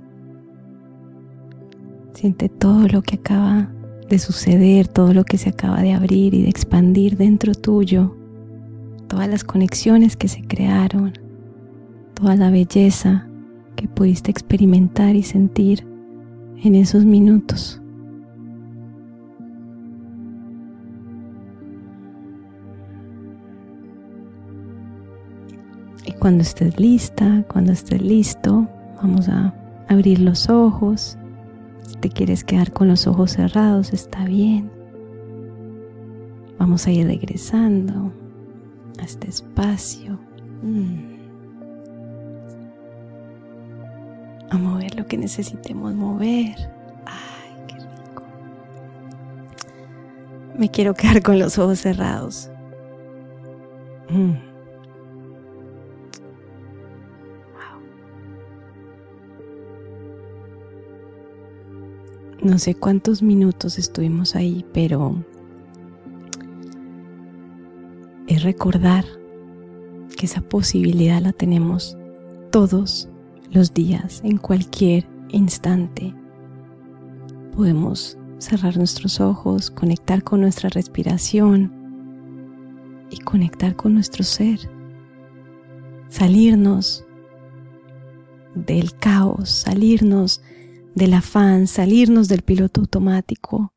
Siente 2.15 2.49
todo 2.49 2.87
lo 2.87 3.03
que 3.03 3.17
acaba 3.17 3.73
de 4.09 4.21
suceder, 4.21 4.87
todo 4.87 5.13
lo 5.13 5.25
que 5.25 5.37
se 5.37 5.49
acaba 5.49 5.83
de 5.83 5.95
abrir 5.95 6.33
y 6.33 6.43
de 6.43 6.49
expandir 6.49 7.17
dentro 7.17 7.57
tuyo 7.57 8.17
todas 9.09 9.29
las 9.29 9.43
conexiones 9.43 10.17
que 10.17 10.29
se 10.29 10.43
crearon, 10.43 11.15
toda 12.15 12.37
la 12.37 12.53
belleza 12.53 13.27
que 13.75 13.89
pudiste 13.89 14.31
experimentar 14.31 15.17
y 15.17 15.25
sentir 15.25 15.89
en 16.63 16.77
esos 16.77 17.05
minutos. 17.05 17.83
Cuando 26.27 26.43
estés 26.43 26.81
lista, 26.81 27.45
cuando 27.47 27.71
estés 27.71 28.03
listo, 28.03 28.67
vamos 29.01 29.29
a 29.29 29.55
abrir 29.87 30.19
los 30.19 30.51
ojos. 30.51 31.17
Si 31.87 31.95
te 31.99 32.09
quieres 32.09 32.43
quedar 32.43 32.73
con 32.73 32.89
los 32.89 33.07
ojos 33.07 33.31
cerrados, 33.31 33.93
está 33.93 34.25
bien. 34.25 34.69
Vamos 36.59 36.85
a 36.89 36.91
ir 36.91 37.07
regresando 37.07 38.13
a 38.99 39.05
este 39.05 39.29
espacio. 39.29 40.19
Mm. 40.65 41.15
A 44.51 44.59
mover 44.59 44.97
lo 44.97 45.07
que 45.07 45.19
necesitemos 45.19 45.95
mover. 45.95 46.57
Ay, 47.07 47.57
qué 47.69 47.75
rico. 47.77 48.25
Me 50.59 50.69
quiero 50.73 50.93
quedar 50.93 51.23
con 51.23 51.39
los 51.39 51.57
ojos 51.57 51.79
cerrados. 51.79 52.51
Mm. 54.11 54.46
No 62.43 62.59
sé 62.59 62.75
cuántos 62.75 63.23
minutos 63.23 63.79
estuvimos 63.79 64.37
ahí, 64.37 64.65
pero 64.73 65.25
es 68.27 68.43
recordar 68.43 69.05
que 70.17 70.27
esa 70.27 70.41
posibilidad 70.41 71.21
la 71.23 71.33
tenemos 71.33 71.97
todos 72.51 73.09
los 73.51 73.73
días, 73.73 74.21
en 74.25 74.39
cualquier 74.39 75.09
instante. 75.31 76.15
Podemos 77.55 78.19
cerrar 78.39 78.77
nuestros 78.77 79.21
ojos, 79.21 79.71
conectar 79.71 80.23
con 80.23 80.41
nuestra 80.41 80.69
respiración 80.69 81.73
y 83.11 83.19
conectar 83.19 83.77
con 83.77 83.95
nuestro 83.95 84.25
ser. 84.25 84.59
Salirnos 86.09 87.05
del 88.55 88.95
caos, 88.97 89.51
salirnos 89.51 90.43
del 90.97 91.15
afán, 91.15 91.69
salirnos 91.69 92.27
del 92.27 92.43
piloto 92.43 92.81
automático 92.81 93.73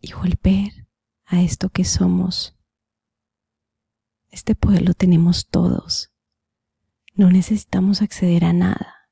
y 0.00 0.12
volver 0.12 0.86
a 1.24 1.40
esto 1.40 1.70
que 1.70 1.84
somos 1.84 2.60
este 4.30 4.54
poder 4.54 4.82
lo 4.82 4.94
tenemos 4.94 5.48
todos. 5.48 6.12
No 7.14 7.30
necesitamos 7.30 8.00
acceder 8.00 8.44
a 8.44 8.52
nada. 8.52 9.10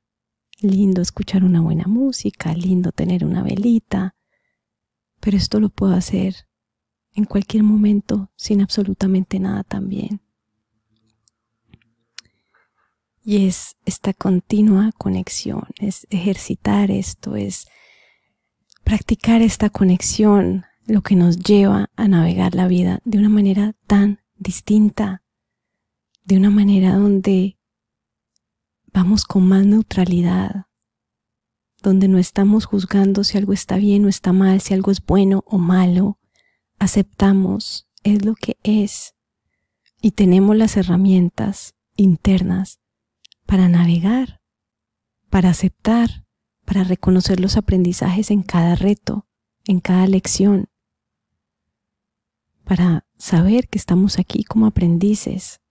Lindo 0.61 1.01
escuchar 1.01 1.43
una 1.43 1.61
buena 1.61 1.85
música, 1.87 2.53
lindo 2.53 2.91
tener 2.91 3.25
una 3.25 3.43
velita, 3.43 4.15
pero 5.19 5.37
esto 5.37 5.59
lo 5.59 5.69
puedo 5.69 5.93
hacer 5.93 6.47
en 7.13 7.25
cualquier 7.25 7.63
momento 7.63 8.31
sin 8.35 8.61
absolutamente 8.61 9.39
nada 9.39 9.63
también. 9.63 10.21
Y 13.23 13.47
es 13.47 13.75
esta 13.85 14.13
continua 14.13 14.91
conexión, 14.97 15.67
es 15.79 16.07
ejercitar 16.09 16.89
esto, 16.89 17.35
es 17.35 17.67
practicar 18.83 19.41
esta 19.41 19.69
conexión 19.69 20.65
lo 20.85 21.01
que 21.01 21.15
nos 21.15 21.37
lleva 21.37 21.89
a 21.95 22.07
navegar 22.07 22.55
la 22.55 22.67
vida 22.67 22.99
de 23.05 23.19
una 23.19 23.29
manera 23.29 23.75
tan 23.85 24.21
distinta, 24.37 25.21
de 26.23 26.37
una 26.37 26.49
manera 26.49 26.95
donde 26.95 27.59
vamos 28.91 29.25
con 29.25 29.47
más 29.47 29.65
neutralidad, 29.65 30.65
donde 31.83 32.07
no 32.07 32.17
estamos 32.17 32.65
juzgando 32.65 33.23
si 33.23 33.37
algo 33.37 33.53
está 33.53 33.77
bien 33.77 34.05
o 34.05 34.09
está 34.09 34.33
mal, 34.33 34.61
si 34.61 34.73
algo 34.73 34.91
es 34.91 35.05
bueno 35.05 35.43
o 35.45 35.57
malo. 35.57 36.17
Aceptamos, 36.79 37.87
es 38.03 38.25
lo 38.25 38.35
que 38.35 38.57
es. 38.63 39.13
Y 40.01 40.11
tenemos 40.11 40.55
las 40.55 40.77
herramientas 40.77 41.75
internas 41.95 42.78
para 43.49 43.67
navegar, 43.67 44.43
para 45.31 45.49
aceptar, 45.49 46.23
para 46.65 46.83
reconocer 46.83 47.39
los 47.39 47.57
aprendizajes 47.57 48.29
en 48.29 48.43
cada 48.43 48.75
reto, 48.75 49.27
en 49.65 49.79
cada 49.79 50.05
lección, 50.05 50.69
para 52.63 53.07
saber 53.17 53.67
que 53.67 53.79
estamos 53.79 54.19
aquí 54.19 54.43
como 54.43 54.67
aprendices 54.67 55.61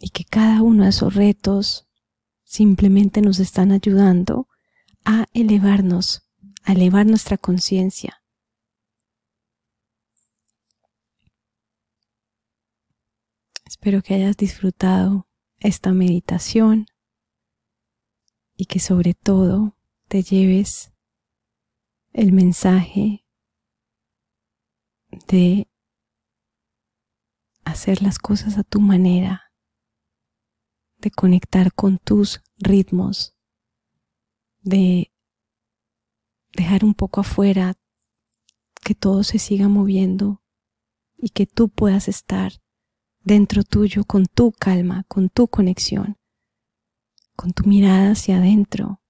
y 0.00 0.10
que 0.10 0.24
cada 0.24 0.60
uno 0.60 0.82
de 0.82 0.90
esos 0.90 1.14
retos 1.14 1.88
simplemente 2.42 3.22
nos 3.22 3.38
están 3.38 3.70
ayudando 3.70 4.48
a 5.04 5.26
elevarnos, 5.34 6.28
a 6.64 6.72
elevar 6.72 7.06
nuestra 7.06 7.38
conciencia. 7.38 8.24
Espero 13.64 14.02
que 14.02 14.14
hayas 14.14 14.36
disfrutado 14.36 15.28
esta 15.62 15.92
meditación 15.92 16.86
y 18.56 18.66
que 18.66 18.80
sobre 18.80 19.14
todo 19.14 19.76
te 20.08 20.22
lleves 20.22 20.92
el 22.12 22.32
mensaje 22.32 23.24
de 25.28 25.68
hacer 27.64 28.02
las 28.02 28.18
cosas 28.18 28.58
a 28.58 28.64
tu 28.64 28.80
manera, 28.80 29.52
de 30.98 31.10
conectar 31.10 31.72
con 31.72 31.98
tus 31.98 32.42
ritmos, 32.58 33.36
de 34.60 35.12
dejar 36.54 36.84
un 36.84 36.94
poco 36.94 37.20
afuera 37.20 37.74
que 38.82 38.94
todo 38.94 39.22
se 39.22 39.38
siga 39.38 39.68
moviendo 39.68 40.42
y 41.16 41.30
que 41.30 41.46
tú 41.46 41.68
puedas 41.68 42.08
estar 42.08 42.52
dentro 43.24 43.62
tuyo 43.62 44.04
con 44.04 44.26
tu 44.26 44.52
calma, 44.52 45.04
con 45.08 45.28
tu 45.28 45.48
conexión, 45.48 46.18
con 47.36 47.52
tu 47.52 47.64
mirada 47.64 48.12
hacia 48.12 48.38
adentro, 48.38 49.00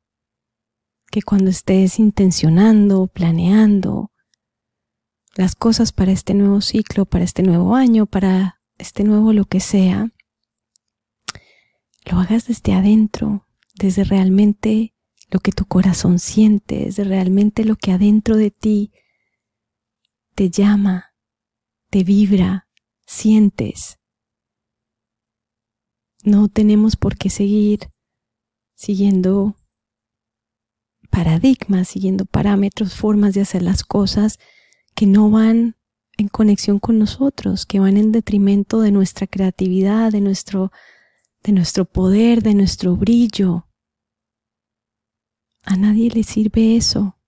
que 1.11 1.23
cuando 1.23 1.51
estés 1.51 1.99
intencionando, 1.99 3.07
planeando 3.07 4.13
las 5.35 5.55
cosas 5.55 5.93
para 5.93 6.13
este 6.13 6.35
nuevo 6.35 6.61
ciclo, 6.61 7.07
para 7.07 7.25
este 7.25 7.43
nuevo 7.43 7.75
año, 7.75 8.07
para 8.07 8.61
este 8.79 9.05
nuevo 9.05 9.33
lo 9.33 9.45
que 9.45 9.61
sea, 9.61 10.13
lo 12.05 12.19
hagas 12.19 12.47
desde 12.47 12.75
adentro, 12.75 13.47
desde 13.75 14.05
realmente 14.05 14.95
lo 15.31 15.41
que 15.41 15.53
tu 15.53 15.65
corazón 15.65 16.19
siente, 16.19 16.85
desde 16.85 17.05
realmente 17.05 17.65
lo 17.65 17.77
que 17.77 17.93
adentro 17.93 18.37
de 18.37 18.51
ti 18.51 18.93
te 20.35 20.51
llama, 20.51 21.15
te 21.91 22.05
vibra, 22.05 22.69
sientes. 23.07 23.99
No 26.23 26.49
tenemos 26.49 26.97
por 26.97 27.17
qué 27.17 27.31
seguir 27.31 27.91
siguiendo 28.75 29.57
paradigmas, 31.11 31.89
siguiendo 31.89 32.25
parámetros, 32.25 32.95
formas 32.95 33.35
de 33.35 33.43
hacer 33.43 33.63
las 33.63 33.85
cosas 33.85 34.39
que 34.95 35.07
no 35.07 35.31
van 35.31 35.77
en 36.17 36.29
conexión 36.29 36.79
con 36.79 36.99
nosotros, 36.99 37.67
que 37.67 37.81
van 37.81 37.97
en 37.97 38.13
detrimento 38.13 38.81
de 38.81 38.93
nuestra 38.93 39.27
creatividad, 39.27 40.13
de 40.13 40.21
nuestro 40.21 40.71
de 41.43 41.53
nuestro 41.53 41.85
poder, 41.85 42.43
de 42.43 42.55
nuestro 42.55 42.97
brillo. 42.97 43.69
A 45.65 45.77
nadie 45.77 46.11
le 46.11 46.23
sirve 46.23 46.77
eso. 46.77 47.19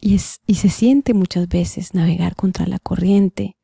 Y, 0.00 0.14
y 0.46 0.54
se 0.54 0.68
siente 0.68 1.14
muchas 1.14 1.48
veces 1.48 1.94
navegar 1.94 2.36
contra 2.36 2.66
la 2.66 2.78
corriente, 2.78 3.56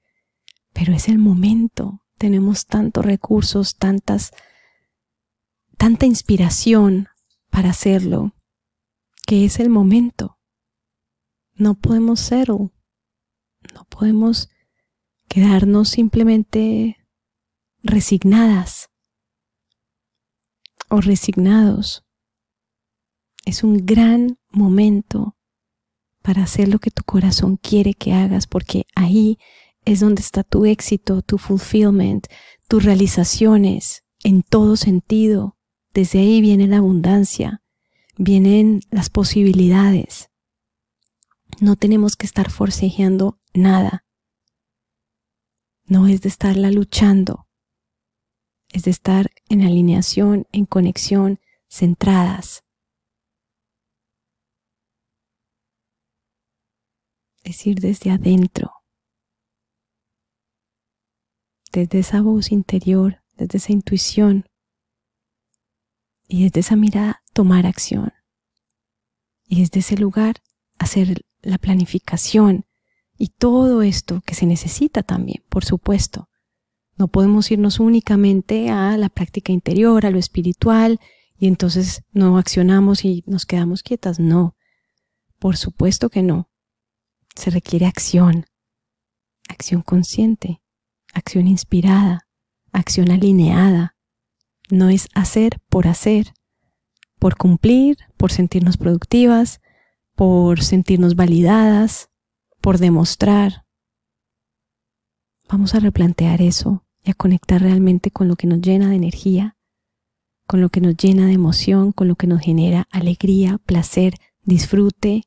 pero 0.73 0.93
es 0.93 1.09
el 1.09 1.19
momento. 1.19 2.04
Tenemos 2.19 2.67
tantos 2.67 3.05
recursos, 3.05 3.77
tantas, 3.77 4.33
tanta 5.77 6.07
inspiración 6.07 7.09
para 7.51 7.71
hacerlo, 7.71 8.35
que 9.27 9.45
es 9.45 9.61
el 9.61 9.69
momento. 9.69 10.39
No 11.55 11.75
podemos 11.75 12.21
serlo. 12.21 12.73
No 13.73 13.85
podemos 13.85 14.51
quedarnos 15.29 15.89
simplemente 15.89 16.97
resignadas 17.83 18.91
o 20.89 21.01
resignados. 21.01 22.05
Es 23.45 23.63
un 23.63 23.85
gran 23.85 24.39
momento 24.51 25.37
para 26.23 26.43
hacer 26.43 26.69
lo 26.69 26.79
que 26.79 26.91
tu 26.91 27.03
corazón 27.05 27.57
quiere 27.57 27.95
que 27.95 28.15
hagas, 28.15 28.47
porque 28.47 28.87
ahí 28.95 29.39
es 29.85 30.01
donde 30.01 30.23
está 30.23 30.43
tu 30.43 30.65
éxito, 30.65 31.23
tu 31.23 31.39
fulfillment, 31.39 32.27
tus 32.69 32.85
realizaciones 32.85 34.05
en 34.23 34.43
todo 34.43 34.77
sentido. 34.77 35.57
Desde 35.93 36.21
ahí 36.21 36.41
viene 36.41 36.67
la 36.67 36.79
abundancia, 36.79 37.63
vienen 38.17 38.81
las 38.91 39.11
posibilidades. 39.11 40.31
No 41.61 41.77
tenemos 41.77 42.17
que 42.17 42.27
estar 42.27 42.51
forcejeando 42.51 43.39
nada. 43.53 44.05
No 45.87 46.09
es 46.09 46.23
de 46.23 46.29
estarla 46.29 46.71
luchando 46.71 47.45
es 48.75 48.83
de 48.83 48.91
estar 48.91 49.31
en 49.49 49.63
alineación, 49.63 50.47
en 50.51 50.67
conexión, 50.67 51.39
centradas. 51.69 52.65
Es 57.45 57.65
ir 57.69 57.79
desde 57.79 58.11
adentro, 58.11 58.73
desde 61.75 61.99
esa 61.99 62.23
voz 62.23 62.53
interior, 62.53 63.21
desde 63.37 63.59
esa 63.59 63.73
intuición 63.73 64.47
y 66.29 66.45
desde 66.45 66.61
esa 66.61 66.77
mirada 66.77 67.23
tomar 67.33 67.67
acción. 67.67 68.13
Y 69.47 69.61
desde 69.61 69.81
ese 69.81 69.97
lugar 69.97 70.37
hacer 70.79 71.25
la 71.43 71.59
planificación 71.59 72.65
y 73.19 73.29
todo 73.29 73.83
esto 73.83 74.23
que 74.25 74.35
se 74.35 74.47
necesita 74.47 75.03
también, 75.03 75.43
por 75.49 75.65
supuesto, 75.65 76.29
no 76.97 77.09
podemos 77.09 77.51
irnos 77.51 77.81
únicamente 77.81 78.71
a 78.71 78.97
la 78.97 79.09
práctica 79.09 79.53
interior, 79.53 80.07
a 80.07 80.11
lo 80.11 80.19
espiritual, 80.19 81.01
y 81.37 81.49
entonces 81.49 82.05
no 82.13 82.39
accionamos 82.39 83.05
y 83.05 83.25
nos 83.27 83.47
quedamos 83.47 83.83
quietas. 83.83 84.21
No, 84.21 84.57
por 85.41 85.57
supuesto 85.57 86.09
que 86.09 86.23
no. 86.23 86.49
Se 87.35 87.51
requiere 87.51 87.87
acción, 87.87 88.47
acción 89.49 89.83
consciente, 89.83 90.63
acción 91.15 91.47
inspirada, 91.47 92.27
acción 92.73 93.11
alineada. 93.11 93.97
No 94.71 94.89
es 94.89 95.09
hacer 95.15 95.61
por 95.69 95.87
hacer, 95.87 96.35
por 97.19 97.37
cumplir, 97.37 97.97
por 98.17 98.33
sentirnos 98.33 98.77
productivas, 98.77 99.61
por 100.15 100.63
sentirnos 100.63 101.17
validadas, 101.17 102.11
por 102.61 102.79
demostrar. 102.79 103.65
Vamos 105.49 105.75
a 105.75 105.81
replantear 105.81 106.43
eso 106.43 106.85
y 107.03 107.11
a 107.11 107.15
conectar 107.15 107.61
realmente 107.61 108.11
con 108.11 108.29
lo 108.29 108.37
que 108.37 108.47
nos 108.47 108.61
llena 108.61 108.89
de 108.89 108.97
energía, 108.97 109.57
con 110.47 110.61
lo 110.61 110.71
que 110.71 110.81
nos 110.81 110.97
llena 110.97 111.27
de 111.27 111.33
emoción, 111.33 111.93
con 111.93 112.09
lo 112.09 112.17
que 112.17 112.27
nos 112.27 112.41
genera 112.41 112.87
alegría, 112.91 113.59
placer, 113.59 114.15
disfrute 114.43 115.23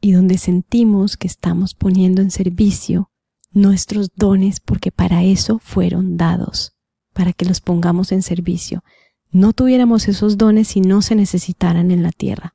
y 0.00 0.12
donde 0.12 0.38
sentimos 0.38 1.16
que 1.16 1.26
estamos 1.26 1.74
poniendo 1.74 2.22
en 2.22 2.30
servicio 2.30 3.10
nuestros 3.50 4.10
dones 4.14 4.60
porque 4.60 4.92
para 4.92 5.22
eso 5.22 5.58
fueron 5.58 6.16
dados, 6.16 6.76
para 7.12 7.32
que 7.32 7.44
los 7.44 7.60
pongamos 7.60 8.12
en 8.12 8.22
servicio. 8.22 8.82
No 9.30 9.52
tuviéramos 9.52 10.08
esos 10.08 10.38
dones 10.38 10.68
si 10.68 10.80
no 10.80 11.02
se 11.02 11.14
necesitaran 11.14 11.90
en 11.90 12.02
la 12.02 12.12
tierra. 12.12 12.54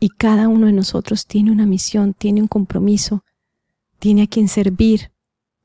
Y 0.00 0.10
cada 0.10 0.48
uno 0.48 0.66
de 0.66 0.72
nosotros 0.72 1.26
tiene 1.26 1.50
una 1.50 1.66
misión, 1.66 2.14
tiene 2.14 2.42
un 2.42 2.48
compromiso, 2.48 3.24
tiene 3.98 4.22
a 4.22 4.26
quien 4.26 4.48
servir, 4.48 5.12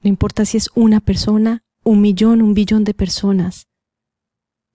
no 0.02 0.10
importa 0.10 0.46
si 0.46 0.58
es 0.58 0.70
una 0.74 1.00
persona, 1.00 1.64
un 1.84 2.02
millón, 2.02 2.42
un 2.42 2.54
billón 2.54 2.84
de 2.84 2.94
personas, 2.94 3.68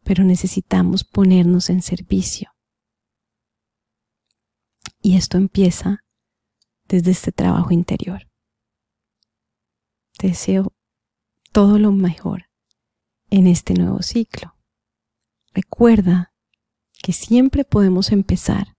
pero 0.05 0.23
necesitamos 0.23 1.05
ponernos 1.05 1.71
en 1.71 1.83
servicio. 1.83 2.51
Y 5.03 5.17
esto 5.17 5.37
empieza 5.37 6.05
desde 6.87 7.11
este 7.11 7.33
trabajo 7.33 7.73
interior. 7.73 8.29
Te 10.19 10.29
deseo 10.29 10.73
todo 11.53 11.79
lo 11.79 11.93
mejor 11.93 12.47
en 13.31 13.47
este 13.47 13.75
nuevo 13.75 14.03
ciclo. 14.03 14.55
Recuerda 15.55 16.33
que 17.03 17.13
siempre 17.13 17.65
podemos 17.65 18.13
empezar 18.13 18.77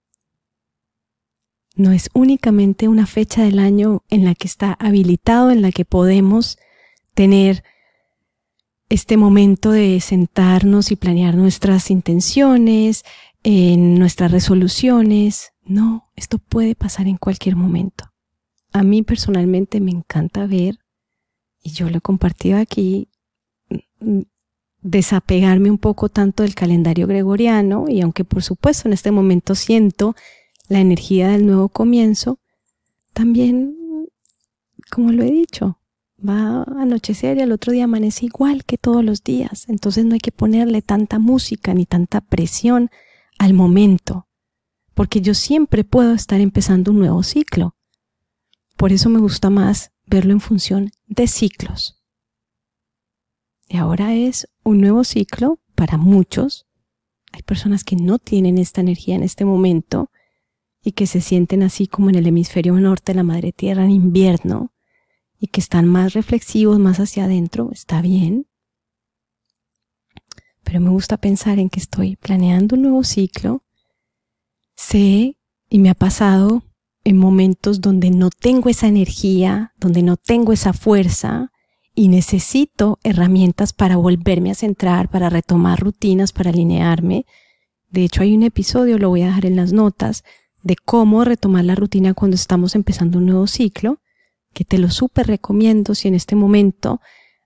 no 1.78 1.92
es 1.92 2.10
únicamente 2.14 2.88
una 2.88 3.06
fecha 3.06 3.44
del 3.44 3.60
año 3.60 4.04
en 4.10 4.26
la 4.26 4.34
que 4.34 4.48
está 4.48 4.74
habilitado, 4.74 5.52
en 5.52 5.62
la 5.62 5.72
que 5.72 5.86
podemos 5.86 6.58
tener 7.14 7.64
este 8.90 9.16
momento 9.16 9.72
de 9.72 10.00
sentarnos 10.02 10.92
y 10.92 10.96
planear 10.96 11.36
nuestras 11.36 11.92
intenciones, 11.92 13.06
en 13.44 14.00
nuestras 14.00 14.32
resoluciones. 14.32 15.54
No, 15.64 16.10
esto 16.16 16.40
puede 16.40 16.74
pasar 16.74 17.08
en 17.08 17.18
cualquier 17.18 17.56
momento. 17.56 18.12
A 18.74 18.82
mí 18.82 19.04
personalmente 19.04 19.80
me 19.80 19.92
encanta 19.92 20.48
ver, 20.48 20.80
y 21.68 21.72
yo 21.72 21.90
lo 21.90 21.98
he 21.98 22.02
compartido 22.02 22.60
aquí, 22.60 23.10
mm, 24.00 24.22
desapegarme 24.82 25.70
un 25.70 25.78
poco 25.78 26.08
tanto 26.08 26.44
del 26.44 26.56
calendario 26.56 27.08
gregoriano, 27.08 27.88
y 27.90 28.00
aunque 28.00 28.24
por 28.24 28.42
supuesto 28.42 28.88
en 28.88 28.94
este 28.94 29.12
momento 29.12 29.54
siento 29.54 30.16
la 30.70 30.80
energía 30.80 31.28
del 31.28 31.46
nuevo 31.46 31.68
comienzo, 31.68 32.40
también, 33.12 33.76
como 34.90 35.12
lo 35.12 35.24
he 35.24 35.32
dicho, 35.32 35.78
va 36.18 36.64
a 36.64 36.82
anochecer 36.84 37.38
y 37.38 37.42
al 37.42 37.52
otro 37.52 37.74
día 37.74 37.84
amanece 37.84 38.28
igual 38.28 38.64
que 38.64 38.78
todos 38.78 39.04
los 39.04 39.22
días. 39.24 39.66
Entonces 39.68 40.06
no 40.06 40.14
hay 40.14 40.22
que 40.22 40.32
ponerle 40.32 40.82
tanta 40.82 41.20
música 41.20 41.74
ni 41.74 41.86
tanta 41.86 42.22
presión 42.22 42.90
al 43.40 43.54
momento, 43.54 44.30
porque 44.94 45.20
yo 45.20 45.34
siempre 45.34 45.84
puedo 45.84 46.14
estar 46.14 46.40
empezando 46.40 46.92
un 46.92 47.00
nuevo 47.00 47.24
ciclo. 47.24 47.76
Por 48.78 48.94
eso 48.94 49.10
me 49.10 49.20
gusta 49.20 49.50
más 49.50 49.92
verlo 50.08 50.34
en 50.34 50.40
función 50.40 50.92
de 51.06 51.28
ciclos. 51.28 52.02
Y 53.68 53.78
ahora 53.78 54.16
es 54.16 54.48
un 54.64 54.82
nuevo 54.82 55.04
ciclo 55.04 55.60
para 55.76 55.98
muchos. 55.98 56.66
Hay 57.34 57.44
personas 57.44 57.84
que 57.84 57.98
no 57.98 58.18
tienen 58.18 58.58
esta 58.58 58.82
energía 58.82 59.16
en 59.16 59.24
este 59.24 59.46
momento 59.46 60.10
y 60.82 60.94
que 60.94 61.06
se 61.06 61.22
sienten 61.22 61.64
así 61.64 61.88
como 61.88 62.10
en 62.10 62.16
el 62.16 62.28
hemisferio 62.28 62.74
norte 62.74 63.12
de 63.12 63.18
la 63.18 63.24
madre 63.24 63.52
tierra 63.52 63.84
en 63.84 63.92
invierno 63.92 64.72
y 65.38 65.48
que 65.48 65.60
están 65.60 65.88
más 65.88 66.14
reflexivos, 66.14 66.80
más 66.80 67.00
hacia 67.00 67.26
adentro, 67.26 67.70
está 67.72 68.02
bien. 68.02 68.48
Pero 70.64 70.80
me 70.80 70.90
gusta 70.90 71.18
pensar 71.18 71.60
en 71.60 71.70
que 71.70 71.80
estoy 71.80 72.16
planeando 72.16 72.76
un 72.76 72.84
nuevo 72.84 73.04
ciclo. 73.04 73.64
Sé 74.76 75.38
y 75.70 75.80
me 75.80 75.90
ha 75.90 75.94
pasado 75.94 76.64
en 77.08 77.16
momentos 77.16 77.80
donde 77.80 78.12
no 78.12 78.30
tengo 78.30 78.70
esa 78.70 78.86
energía, 78.86 79.72
donde 79.80 80.04
no 80.04 80.18
tengo 80.18 80.52
esa 80.52 80.74
fuerza 80.74 81.54
y 81.96 82.10
necesito 82.10 83.00
herramientas 83.02 83.72
para 83.72 83.96
volverme 83.96 84.52
a 84.52 84.56
centrar, 84.56 85.08
para 85.08 85.30
retomar 85.30 85.80
rutinas, 85.80 86.34
para 86.34 86.50
alinearme. 86.50 87.26
De 87.90 88.04
hecho, 88.04 88.24
hay 88.24 88.36
un 88.36 88.44
episodio, 88.44 88.98
lo 88.98 89.08
voy 89.08 89.22
a 89.22 89.28
dejar 89.28 89.46
en 89.46 89.56
las 89.56 89.72
notas, 89.72 90.26
de 90.64 90.76
cómo 90.76 91.24
retomar 91.24 91.64
la 91.64 91.76
rutina 91.76 92.14
cuando 92.14 92.36
estamos 92.36 92.76
empezando 92.76 93.20
un 93.20 93.28
nuevo 93.28 93.48
ciclo 93.48 94.02
que 94.54 94.66
te 94.66 94.78
lo 94.78 94.90
súper 94.90 95.28
recomiendo 95.28 95.96
si 95.96 96.10
en 96.10 96.16
este 96.16 96.36
momento, 96.36 97.00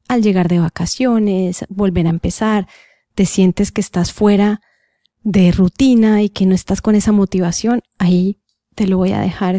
al 0.08 0.24
llegar 0.24 0.48
de 0.48 0.58
vacaciones, 0.58 1.66
volver 1.70 2.08
a 2.08 2.10
empezar, 2.10 2.68
te 3.14 3.28
sientes 3.28 3.72
que 3.72 3.82
estás 3.82 4.12
fuera 4.12 4.60
de 5.22 5.52
rutina 5.52 6.24
y 6.24 6.30
que 6.30 6.48
no 6.48 6.56
estás 6.56 6.82
con 6.82 6.96
esa 6.96 7.12
motivación, 7.12 7.84
ahí 8.00 8.41
te 8.76 8.88
lo 8.88 8.98
voy 8.98 9.12
a 9.12 9.20
dejar, 9.20 9.58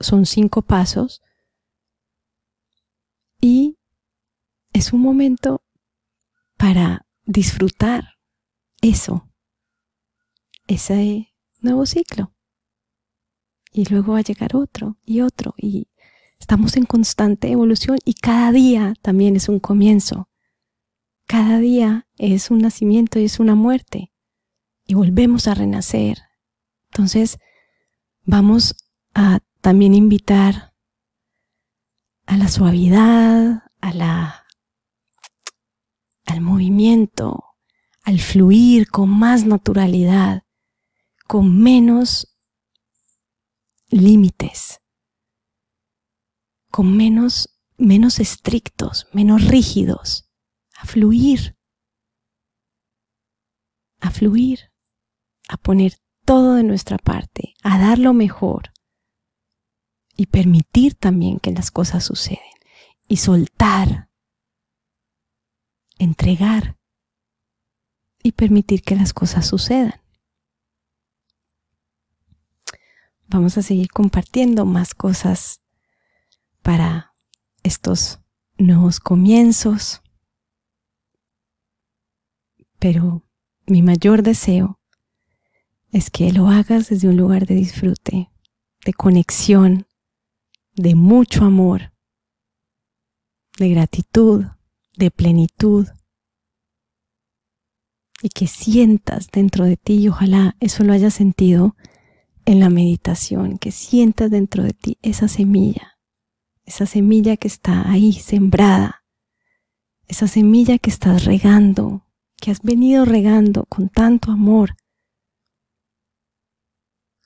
son 0.00 0.26
cinco 0.26 0.62
pasos. 0.62 1.22
Y 3.40 3.78
es 4.72 4.92
un 4.92 5.00
momento 5.00 5.62
para 6.56 7.06
disfrutar 7.24 8.14
eso, 8.80 9.28
ese 10.66 11.34
nuevo 11.60 11.86
ciclo. 11.86 12.34
Y 13.72 13.84
luego 13.84 14.14
va 14.14 14.18
a 14.18 14.22
llegar 14.22 14.56
otro 14.56 14.96
y 15.04 15.20
otro 15.20 15.54
y 15.56 15.88
Estamos 16.38 16.76
en 16.76 16.84
constante 16.86 17.50
evolución 17.50 17.98
y 18.04 18.14
cada 18.14 18.52
día 18.52 18.94
también 19.02 19.36
es 19.36 19.48
un 19.48 19.60
comienzo. 19.60 20.28
Cada 21.26 21.58
día 21.58 22.06
es 22.16 22.50
un 22.50 22.58
nacimiento 22.58 23.18
y 23.18 23.24
es 23.24 23.40
una 23.40 23.54
muerte. 23.54 24.12
Y 24.86 24.94
volvemos 24.94 25.46
a 25.46 25.54
renacer. 25.54 26.18
Entonces, 26.90 27.38
vamos 28.28 28.76
a 29.14 29.40
también 29.60 29.94
invitar 29.94 30.72
a 32.26 32.36
la 32.36 32.46
suavidad, 32.46 33.64
a 33.80 33.92
la 33.92 34.44
al 36.26 36.40
movimiento, 36.42 37.56
al 38.04 38.20
fluir 38.20 38.88
con 38.90 39.08
más 39.08 39.46
naturalidad, 39.46 40.44
con 41.26 41.58
menos 41.58 42.38
límites 43.88 44.78
con 46.70 46.96
menos, 46.96 47.58
menos 47.76 48.20
estrictos, 48.20 49.08
menos 49.12 49.48
rígidos, 49.48 50.30
a 50.76 50.86
fluir, 50.86 51.56
a 54.00 54.10
fluir, 54.10 54.72
a 55.48 55.56
poner 55.56 55.98
todo 56.28 56.56
de 56.56 56.62
nuestra 56.62 56.98
parte, 56.98 57.54
a 57.62 57.78
dar 57.78 57.98
lo 57.98 58.12
mejor 58.12 58.74
y 60.14 60.26
permitir 60.26 60.94
también 60.94 61.38
que 61.38 61.52
las 61.52 61.70
cosas 61.70 62.04
suceden 62.04 62.52
y 63.08 63.16
soltar, 63.16 64.10
entregar 65.98 66.76
y 68.22 68.32
permitir 68.32 68.82
que 68.82 68.94
las 68.94 69.14
cosas 69.14 69.46
sucedan. 69.46 70.02
Vamos 73.28 73.56
a 73.56 73.62
seguir 73.62 73.88
compartiendo 73.88 74.66
más 74.66 74.94
cosas 74.94 75.62
para 76.60 77.14
estos 77.62 78.20
nuevos 78.58 79.00
comienzos. 79.00 80.02
Pero 82.78 83.22
mi 83.66 83.80
mayor 83.80 84.22
deseo 84.22 84.77
es 85.92 86.10
que 86.10 86.32
lo 86.32 86.48
hagas 86.48 86.88
desde 86.88 87.08
un 87.08 87.16
lugar 87.16 87.46
de 87.46 87.54
disfrute, 87.54 88.30
de 88.84 88.92
conexión, 88.92 89.86
de 90.74 90.94
mucho 90.94 91.44
amor, 91.44 91.92
de 93.58 93.70
gratitud, 93.70 94.44
de 94.96 95.10
plenitud, 95.10 95.86
y 98.20 98.30
que 98.30 98.46
sientas 98.46 99.28
dentro 99.30 99.64
de 99.64 99.76
ti, 99.76 99.94
y 99.94 100.08
ojalá 100.08 100.56
eso 100.60 100.82
lo 100.84 100.92
hayas 100.92 101.14
sentido 101.14 101.76
en 102.44 102.60
la 102.60 102.68
meditación, 102.68 103.58
que 103.58 103.70
sientas 103.70 104.30
dentro 104.30 104.64
de 104.64 104.72
ti 104.72 104.98
esa 105.02 105.28
semilla 105.28 105.98
esa 106.68 106.84
semilla 106.84 107.38
que 107.38 107.48
está 107.48 107.90
ahí 107.90 108.12
sembrada, 108.12 109.02
esa 110.06 110.28
semilla 110.28 110.76
que 110.76 110.90
estás 110.90 111.24
regando, 111.24 112.04
que 112.36 112.50
has 112.50 112.60
venido 112.60 113.06
regando 113.06 113.64
con 113.64 113.88
tanto 113.88 114.30
amor, 114.30 114.76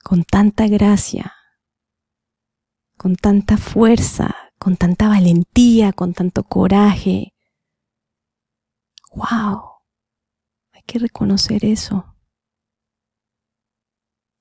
con 0.03 0.23
tanta 0.23 0.67
gracia, 0.67 1.33
con 2.97 3.15
tanta 3.15 3.57
fuerza, 3.57 4.35
con 4.59 4.75
tanta 4.75 5.07
valentía, 5.07 5.93
con 5.93 6.13
tanto 6.13 6.43
coraje. 6.43 7.33
¡Wow! 9.15 9.61
Hay 10.73 10.81
que 10.85 10.99
reconocer 10.99 11.63
eso. 11.63 12.15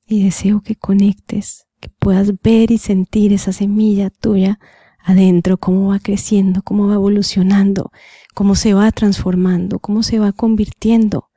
Y 0.05 0.25
deseo 0.25 0.63
que 0.63 0.75
conectes, 0.77 1.69
que 1.81 1.89
puedas 1.89 2.43
ver 2.43 2.73
y 2.73 2.79
sentir 2.79 3.33
esa 3.33 3.53
semilla 3.53 4.11
tuya 4.11 4.59
adentro, 4.99 5.59
cómo 5.59 5.89
va 5.89 6.01
creciendo, 6.01 6.63
cómo 6.63 6.89
va 6.89 6.95
evolucionando, 6.95 7.93
cómo 8.35 8.57
se 8.57 8.75
va 8.75 8.91
transformando, 8.91 9.79
cómo 9.79 10.03
se 10.03 10.19
va 10.19 10.33
convirtiendo, 10.33 11.31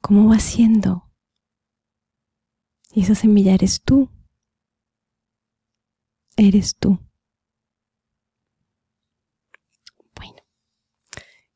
cómo 0.00 0.28
va 0.28 0.38
siendo. 0.38 1.09
Y 2.92 3.02
esa 3.02 3.14
semilla 3.14 3.54
eres 3.54 3.82
tú. 3.82 4.08
Eres 6.36 6.76
tú. 6.76 6.98
Bueno, 10.14 10.42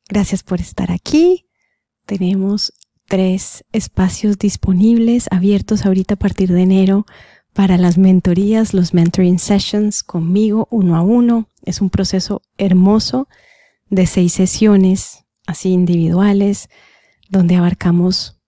gracias 0.07 0.43
por 0.43 0.61
estar 0.61 0.91
aquí. 0.91 1.47
Tenemos 2.05 2.73
tres 3.07 3.65
espacios 3.71 4.37
disponibles, 4.37 5.27
abiertos 5.31 5.85
ahorita 5.85 6.15
a 6.15 6.17
partir 6.17 6.51
de 6.51 6.61
enero 6.61 7.05
para 7.53 7.77
las 7.77 7.97
mentorías, 7.97 8.73
los 8.73 8.93
mentoring 8.93 9.39
sessions 9.39 10.03
conmigo 10.03 10.67
uno 10.71 10.97
a 10.97 11.01
uno. 11.01 11.49
Es 11.63 11.79
un 11.81 11.89
proceso 11.89 12.41
hermoso 12.57 13.29
de 13.89 14.05
seis 14.07 14.33
sesiones, 14.33 15.25
así 15.47 15.69
individuales, 15.69 16.69
donde 17.29 17.55
abarcamos 17.55 18.41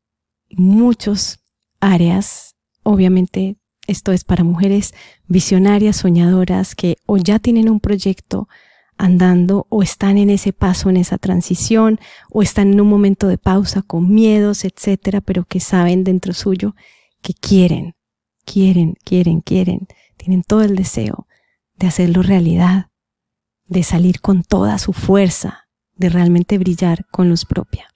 muchas 0.49 1.39
áreas. 1.79 2.56
Obviamente 2.87 3.57
esto 3.87 4.11
es 4.11 4.23
para 4.23 4.43
mujeres 4.43 4.93
visionarias, 5.27 5.97
soñadoras, 5.97 6.75
que 6.75 6.97
o 7.05 7.17
ya 7.17 7.39
tienen 7.39 7.69
un 7.69 7.79
proyecto 7.79 8.47
andando 8.97 9.67
o 9.69 9.83
están 9.83 10.17
en 10.17 10.29
ese 10.29 10.53
paso, 10.53 10.89
en 10.89 10.97
esa 10.97 11.17
transición, 11.17 11.99
o 12.31 12.41
están 12.41 12.73
en 12.73 12.81
un 12.81 12.87
momento 12.87 13.27
de 13.27 13.37
pausa 13.37 13.81
con 13.81 14.13
miedos, 14.13 14.65
etcétera, 14.65 15.21
pero 15.21 15.45
que 15.45 15.59
saben 15.59 16.03
dentro 16.03 16.33
suyo 16.33 16.75
que 17.21 17.33
quieren 17.33 17.97
quieren, 18.47 18.95
quieren, 19.03 19.41
quieren, 19.41 19.87
tienen 20.15 20.41
todo 20.41 20.63
el 20.63 20.75
deseo 20.75 21.27
de 21.75 21.87
hacerlo 21.87 22.23
realidad, 22.23 22.87
de 23.65 23.83
salir 23.83 24.21
con 24.21 24.41
toda 24.41 24.79
su 24.79 24.93
fuerza, 24.93 25.67
de 25.95 26.09
realmente 26.09 26.57
brillar 26.57 27.05
con 27.11 27.29
luz 27.29 27.45
propia. 27.45 27.87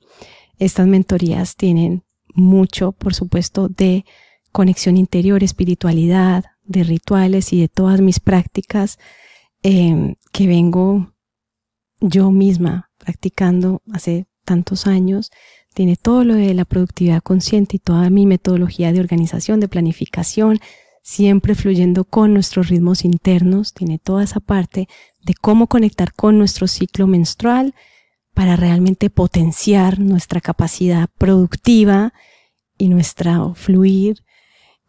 Estas 0.59 0.85
mentorías 0.85 1.55
tienen 1.55 2.03
mucho, 2.35 2.91
por 2.91 3.15
supuesto, 3.15 3.69
de 3.69 4.05
conexión 4.51 4.97
interior, 4.97 5.43
espiritualidad, 5.43 6.45
de 6.71 6.83
rituales 6.83 7.53
y 7.53 7.59
de 7.61 7.67
todas 7.67 8.01
mis 8.01 8.19
prácticas 8.19 8.97
em, 9.61 10.15
que 10.31 10.47
vengo 10.47 11.13
yo 11.99 12.31
misma 12.31 12.89
practicando 12.97 13.81
hace 13.91 14.27
tantos 14.45 14.87
años. 14.87 15.31
Tiene 15.73 15.95
todo 15.95 16.23
lo 16.23 16.35
de 16.35 16.53
la 16.53 16.65
productividad 16.65 17.21
consciente 17.21 17.77
y 17.77 17.79
toda 17.79 18.09
mi 18.09 18.25
metodología 18.25 18.91
de 18.91 18.99
organización, 18.99 19.59
de 19.59 19.67
planificación, 19.67 20.59
siempre 21.03 21.55
fluyendo 21.55 22.05
con 22.05 22.33
nuestros 22.33 22.69
ritmos 22.69 23.05
internos. 23.05 23.73
Tiene 23.73 23.99
toda 23.99 24.23
esa 24.23 24.39
parte 24.39 24.87
de 25.21 25.33
cómo 25.35 25.67
conectar 25.67 26.13
con 26.13 26.37
nuestro 26.37 26.67
ciclo 26.67 27.07
menstrual 27.07 27.75
para 28.33 28.55
realmente 28.55 29.09
potenciar 29.09 29.99
nuestra 29.99 30.41
capacidad 30.41 31.09
productiva 31.17 32.13
y 32.77 32.89
nuestra 32.89 33.53
fluir. 33.53 34.23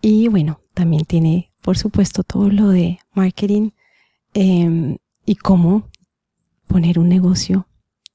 Y 0.02 0.26
bueno, 0.26 0.60
también 0.74 1.04
tiene, 1.04 1.52
por 1.62 1.78
supuesto, 1.78 2.24
todo 2.24 2.50
lo 2.50 2.68
de 2.68 2.98
marketing 3.14 3.70
em, 4.34 4.98
y 5.24 5.36
cómo 5.36 5.88
poner 6.66 6.98
un 6.98 7.08
negocio 7.08 7.68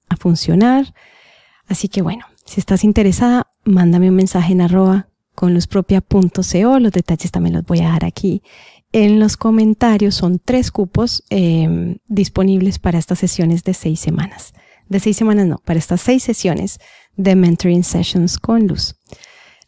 a 0.10 0.18
funcionar. 0.18 0.94
Así 1.68 1.88
que 1.88 2.02
bueno, 2.02 2.26
si 2.46 2.60
estás 2.60 2.84
interesada, 2.84 3.48
mándame 3.64 4.10
un 4.10 4.16
mensaje 4.16 4.52
en 4.52 4.62
arroba 4.62 5.08
con 5.34 5.54
luzpropia.co. 5.54 6.80
Los 6.80 6.92
detalles 6.92 7.32
también 7.32 7.56
los 7.56 7.66
voy 7.66 7.80
a 7.80 7.86
dejar 7.86 8.04
aquí 8.04 8.44
en 8.92 9.20
los 9.20 9.38
comentarios. 9.38 10.16
Son 10.16 10.40
tres 10.44 10.72
cupos 10.72 11.24
em, 11.30 12.00
disponibles 12.08 12.80
para 12.80 13.00
estas 13.00 13.20
sesiones 13.20 13.64
de 13.64 13.74
seis 13.74 14.02
semanas. 14.02 14.54
De 14.90 15.00
seis 15.00 15.16
semanas 15.16 15.48
no, 15.48 15.58
para 15.64 15.80
estas 15.80 16.02
seis 16.02 16.24
sesiones 16.24 16.80
de 17.16 17.36
Mentoring 17.36 17.84
Sessions 17.84 18.40
con 18.40 18.68
Luz. 18.68 18.97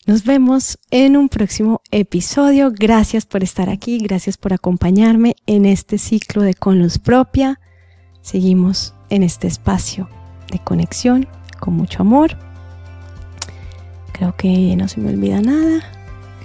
Nos 0.09 0.23
vemos 0.23 0.79
en 0.89 1.15
un 1.15 1.29
próximo 1.29 1.83
episodio. 1.91 2.71
Gracias 2.73 3.27
por 3.27 3.43
estar 3.43 3.69
aquí, 3.69 3.99
gracias 3.99 4.37
por 4.37 4.53
acompañarme 4.53 5.35
en 5.45 5.67
este 5.67 5.99
ciclo 5.99 6.41
de 6.41 6.55
Con 6.55 6.79
Luz 6.79 6.97
Propia. 6.97 7.59
Seguimos 8.23 8.95
en 9.11 9.21
este 9.21 9.45
espacio 9.45 10.09
de 10.51 10.57
conexión 10.57 11.27
con 11.59 11.75
mucho 11.75 12.01
amor 12.01 12.35
Creo 14.13 14.35
que 14.35 14.75
no 14.75 14.87
se 14.87 14.99
me 14.99 15.11
olvida 15.11 15.41
nada. 15.41 15.83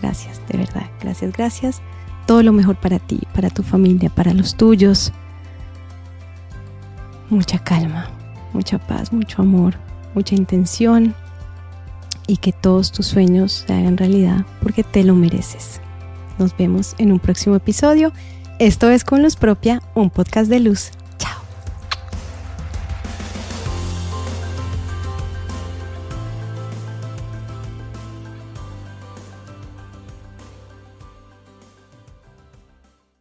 Gracias, 0.03 0.43
de 0.47 0.59
verdad. 0.59 0.91
Gracias, 1.01 1.33
gracias. 1.33 1.81
Todo 2.27 2.43
lo 2.43 2.53
mejor 2.53 2.77
para 2.77 2.99
ti, 2.99 3.23
para 3.35 3.49
tu 3.49 3.63
familia, 3.63 4.11
para 4.11 4.35
los 4.35 4.57
tuyos. 4.59 5.11
Mucha 7.31 7.59
calma, 7.61 8.11
mucha 8.53 8.77
paz, 8.79 9.11
mucho 9.11 9.41
amor, 9.41 9.77
mucha 10.15 10.35
intención 10.35 11.15
y 12.27 12.39
que 12.39 12.53
todos 12.53 12.93
tus 12.93 13.07
sueños 13.07 13.65
se 13.67 13.73
hagan 13.73 13.97
realidad 13.97 14.47
porque 14.63 14.83
te 14.83 15.05
lo 15.05 15.15
mereces. 15.15 15.81
Nos 16.39 16.57
vemos 16.57 16.95
en 16.99 17.13
un 17.13 17.19
próximo 17.19 17.57
episodio. 17.57 18.13
Esto 18.59 18.91
es 18.91 19.05
Con 19.05 19.23
Luz 19.23 19.37
Propia, 19.37 19.83
un 19.95 20.11
podcast 20.11 20.49
de 20.49 20.61
luz 20.61 20.91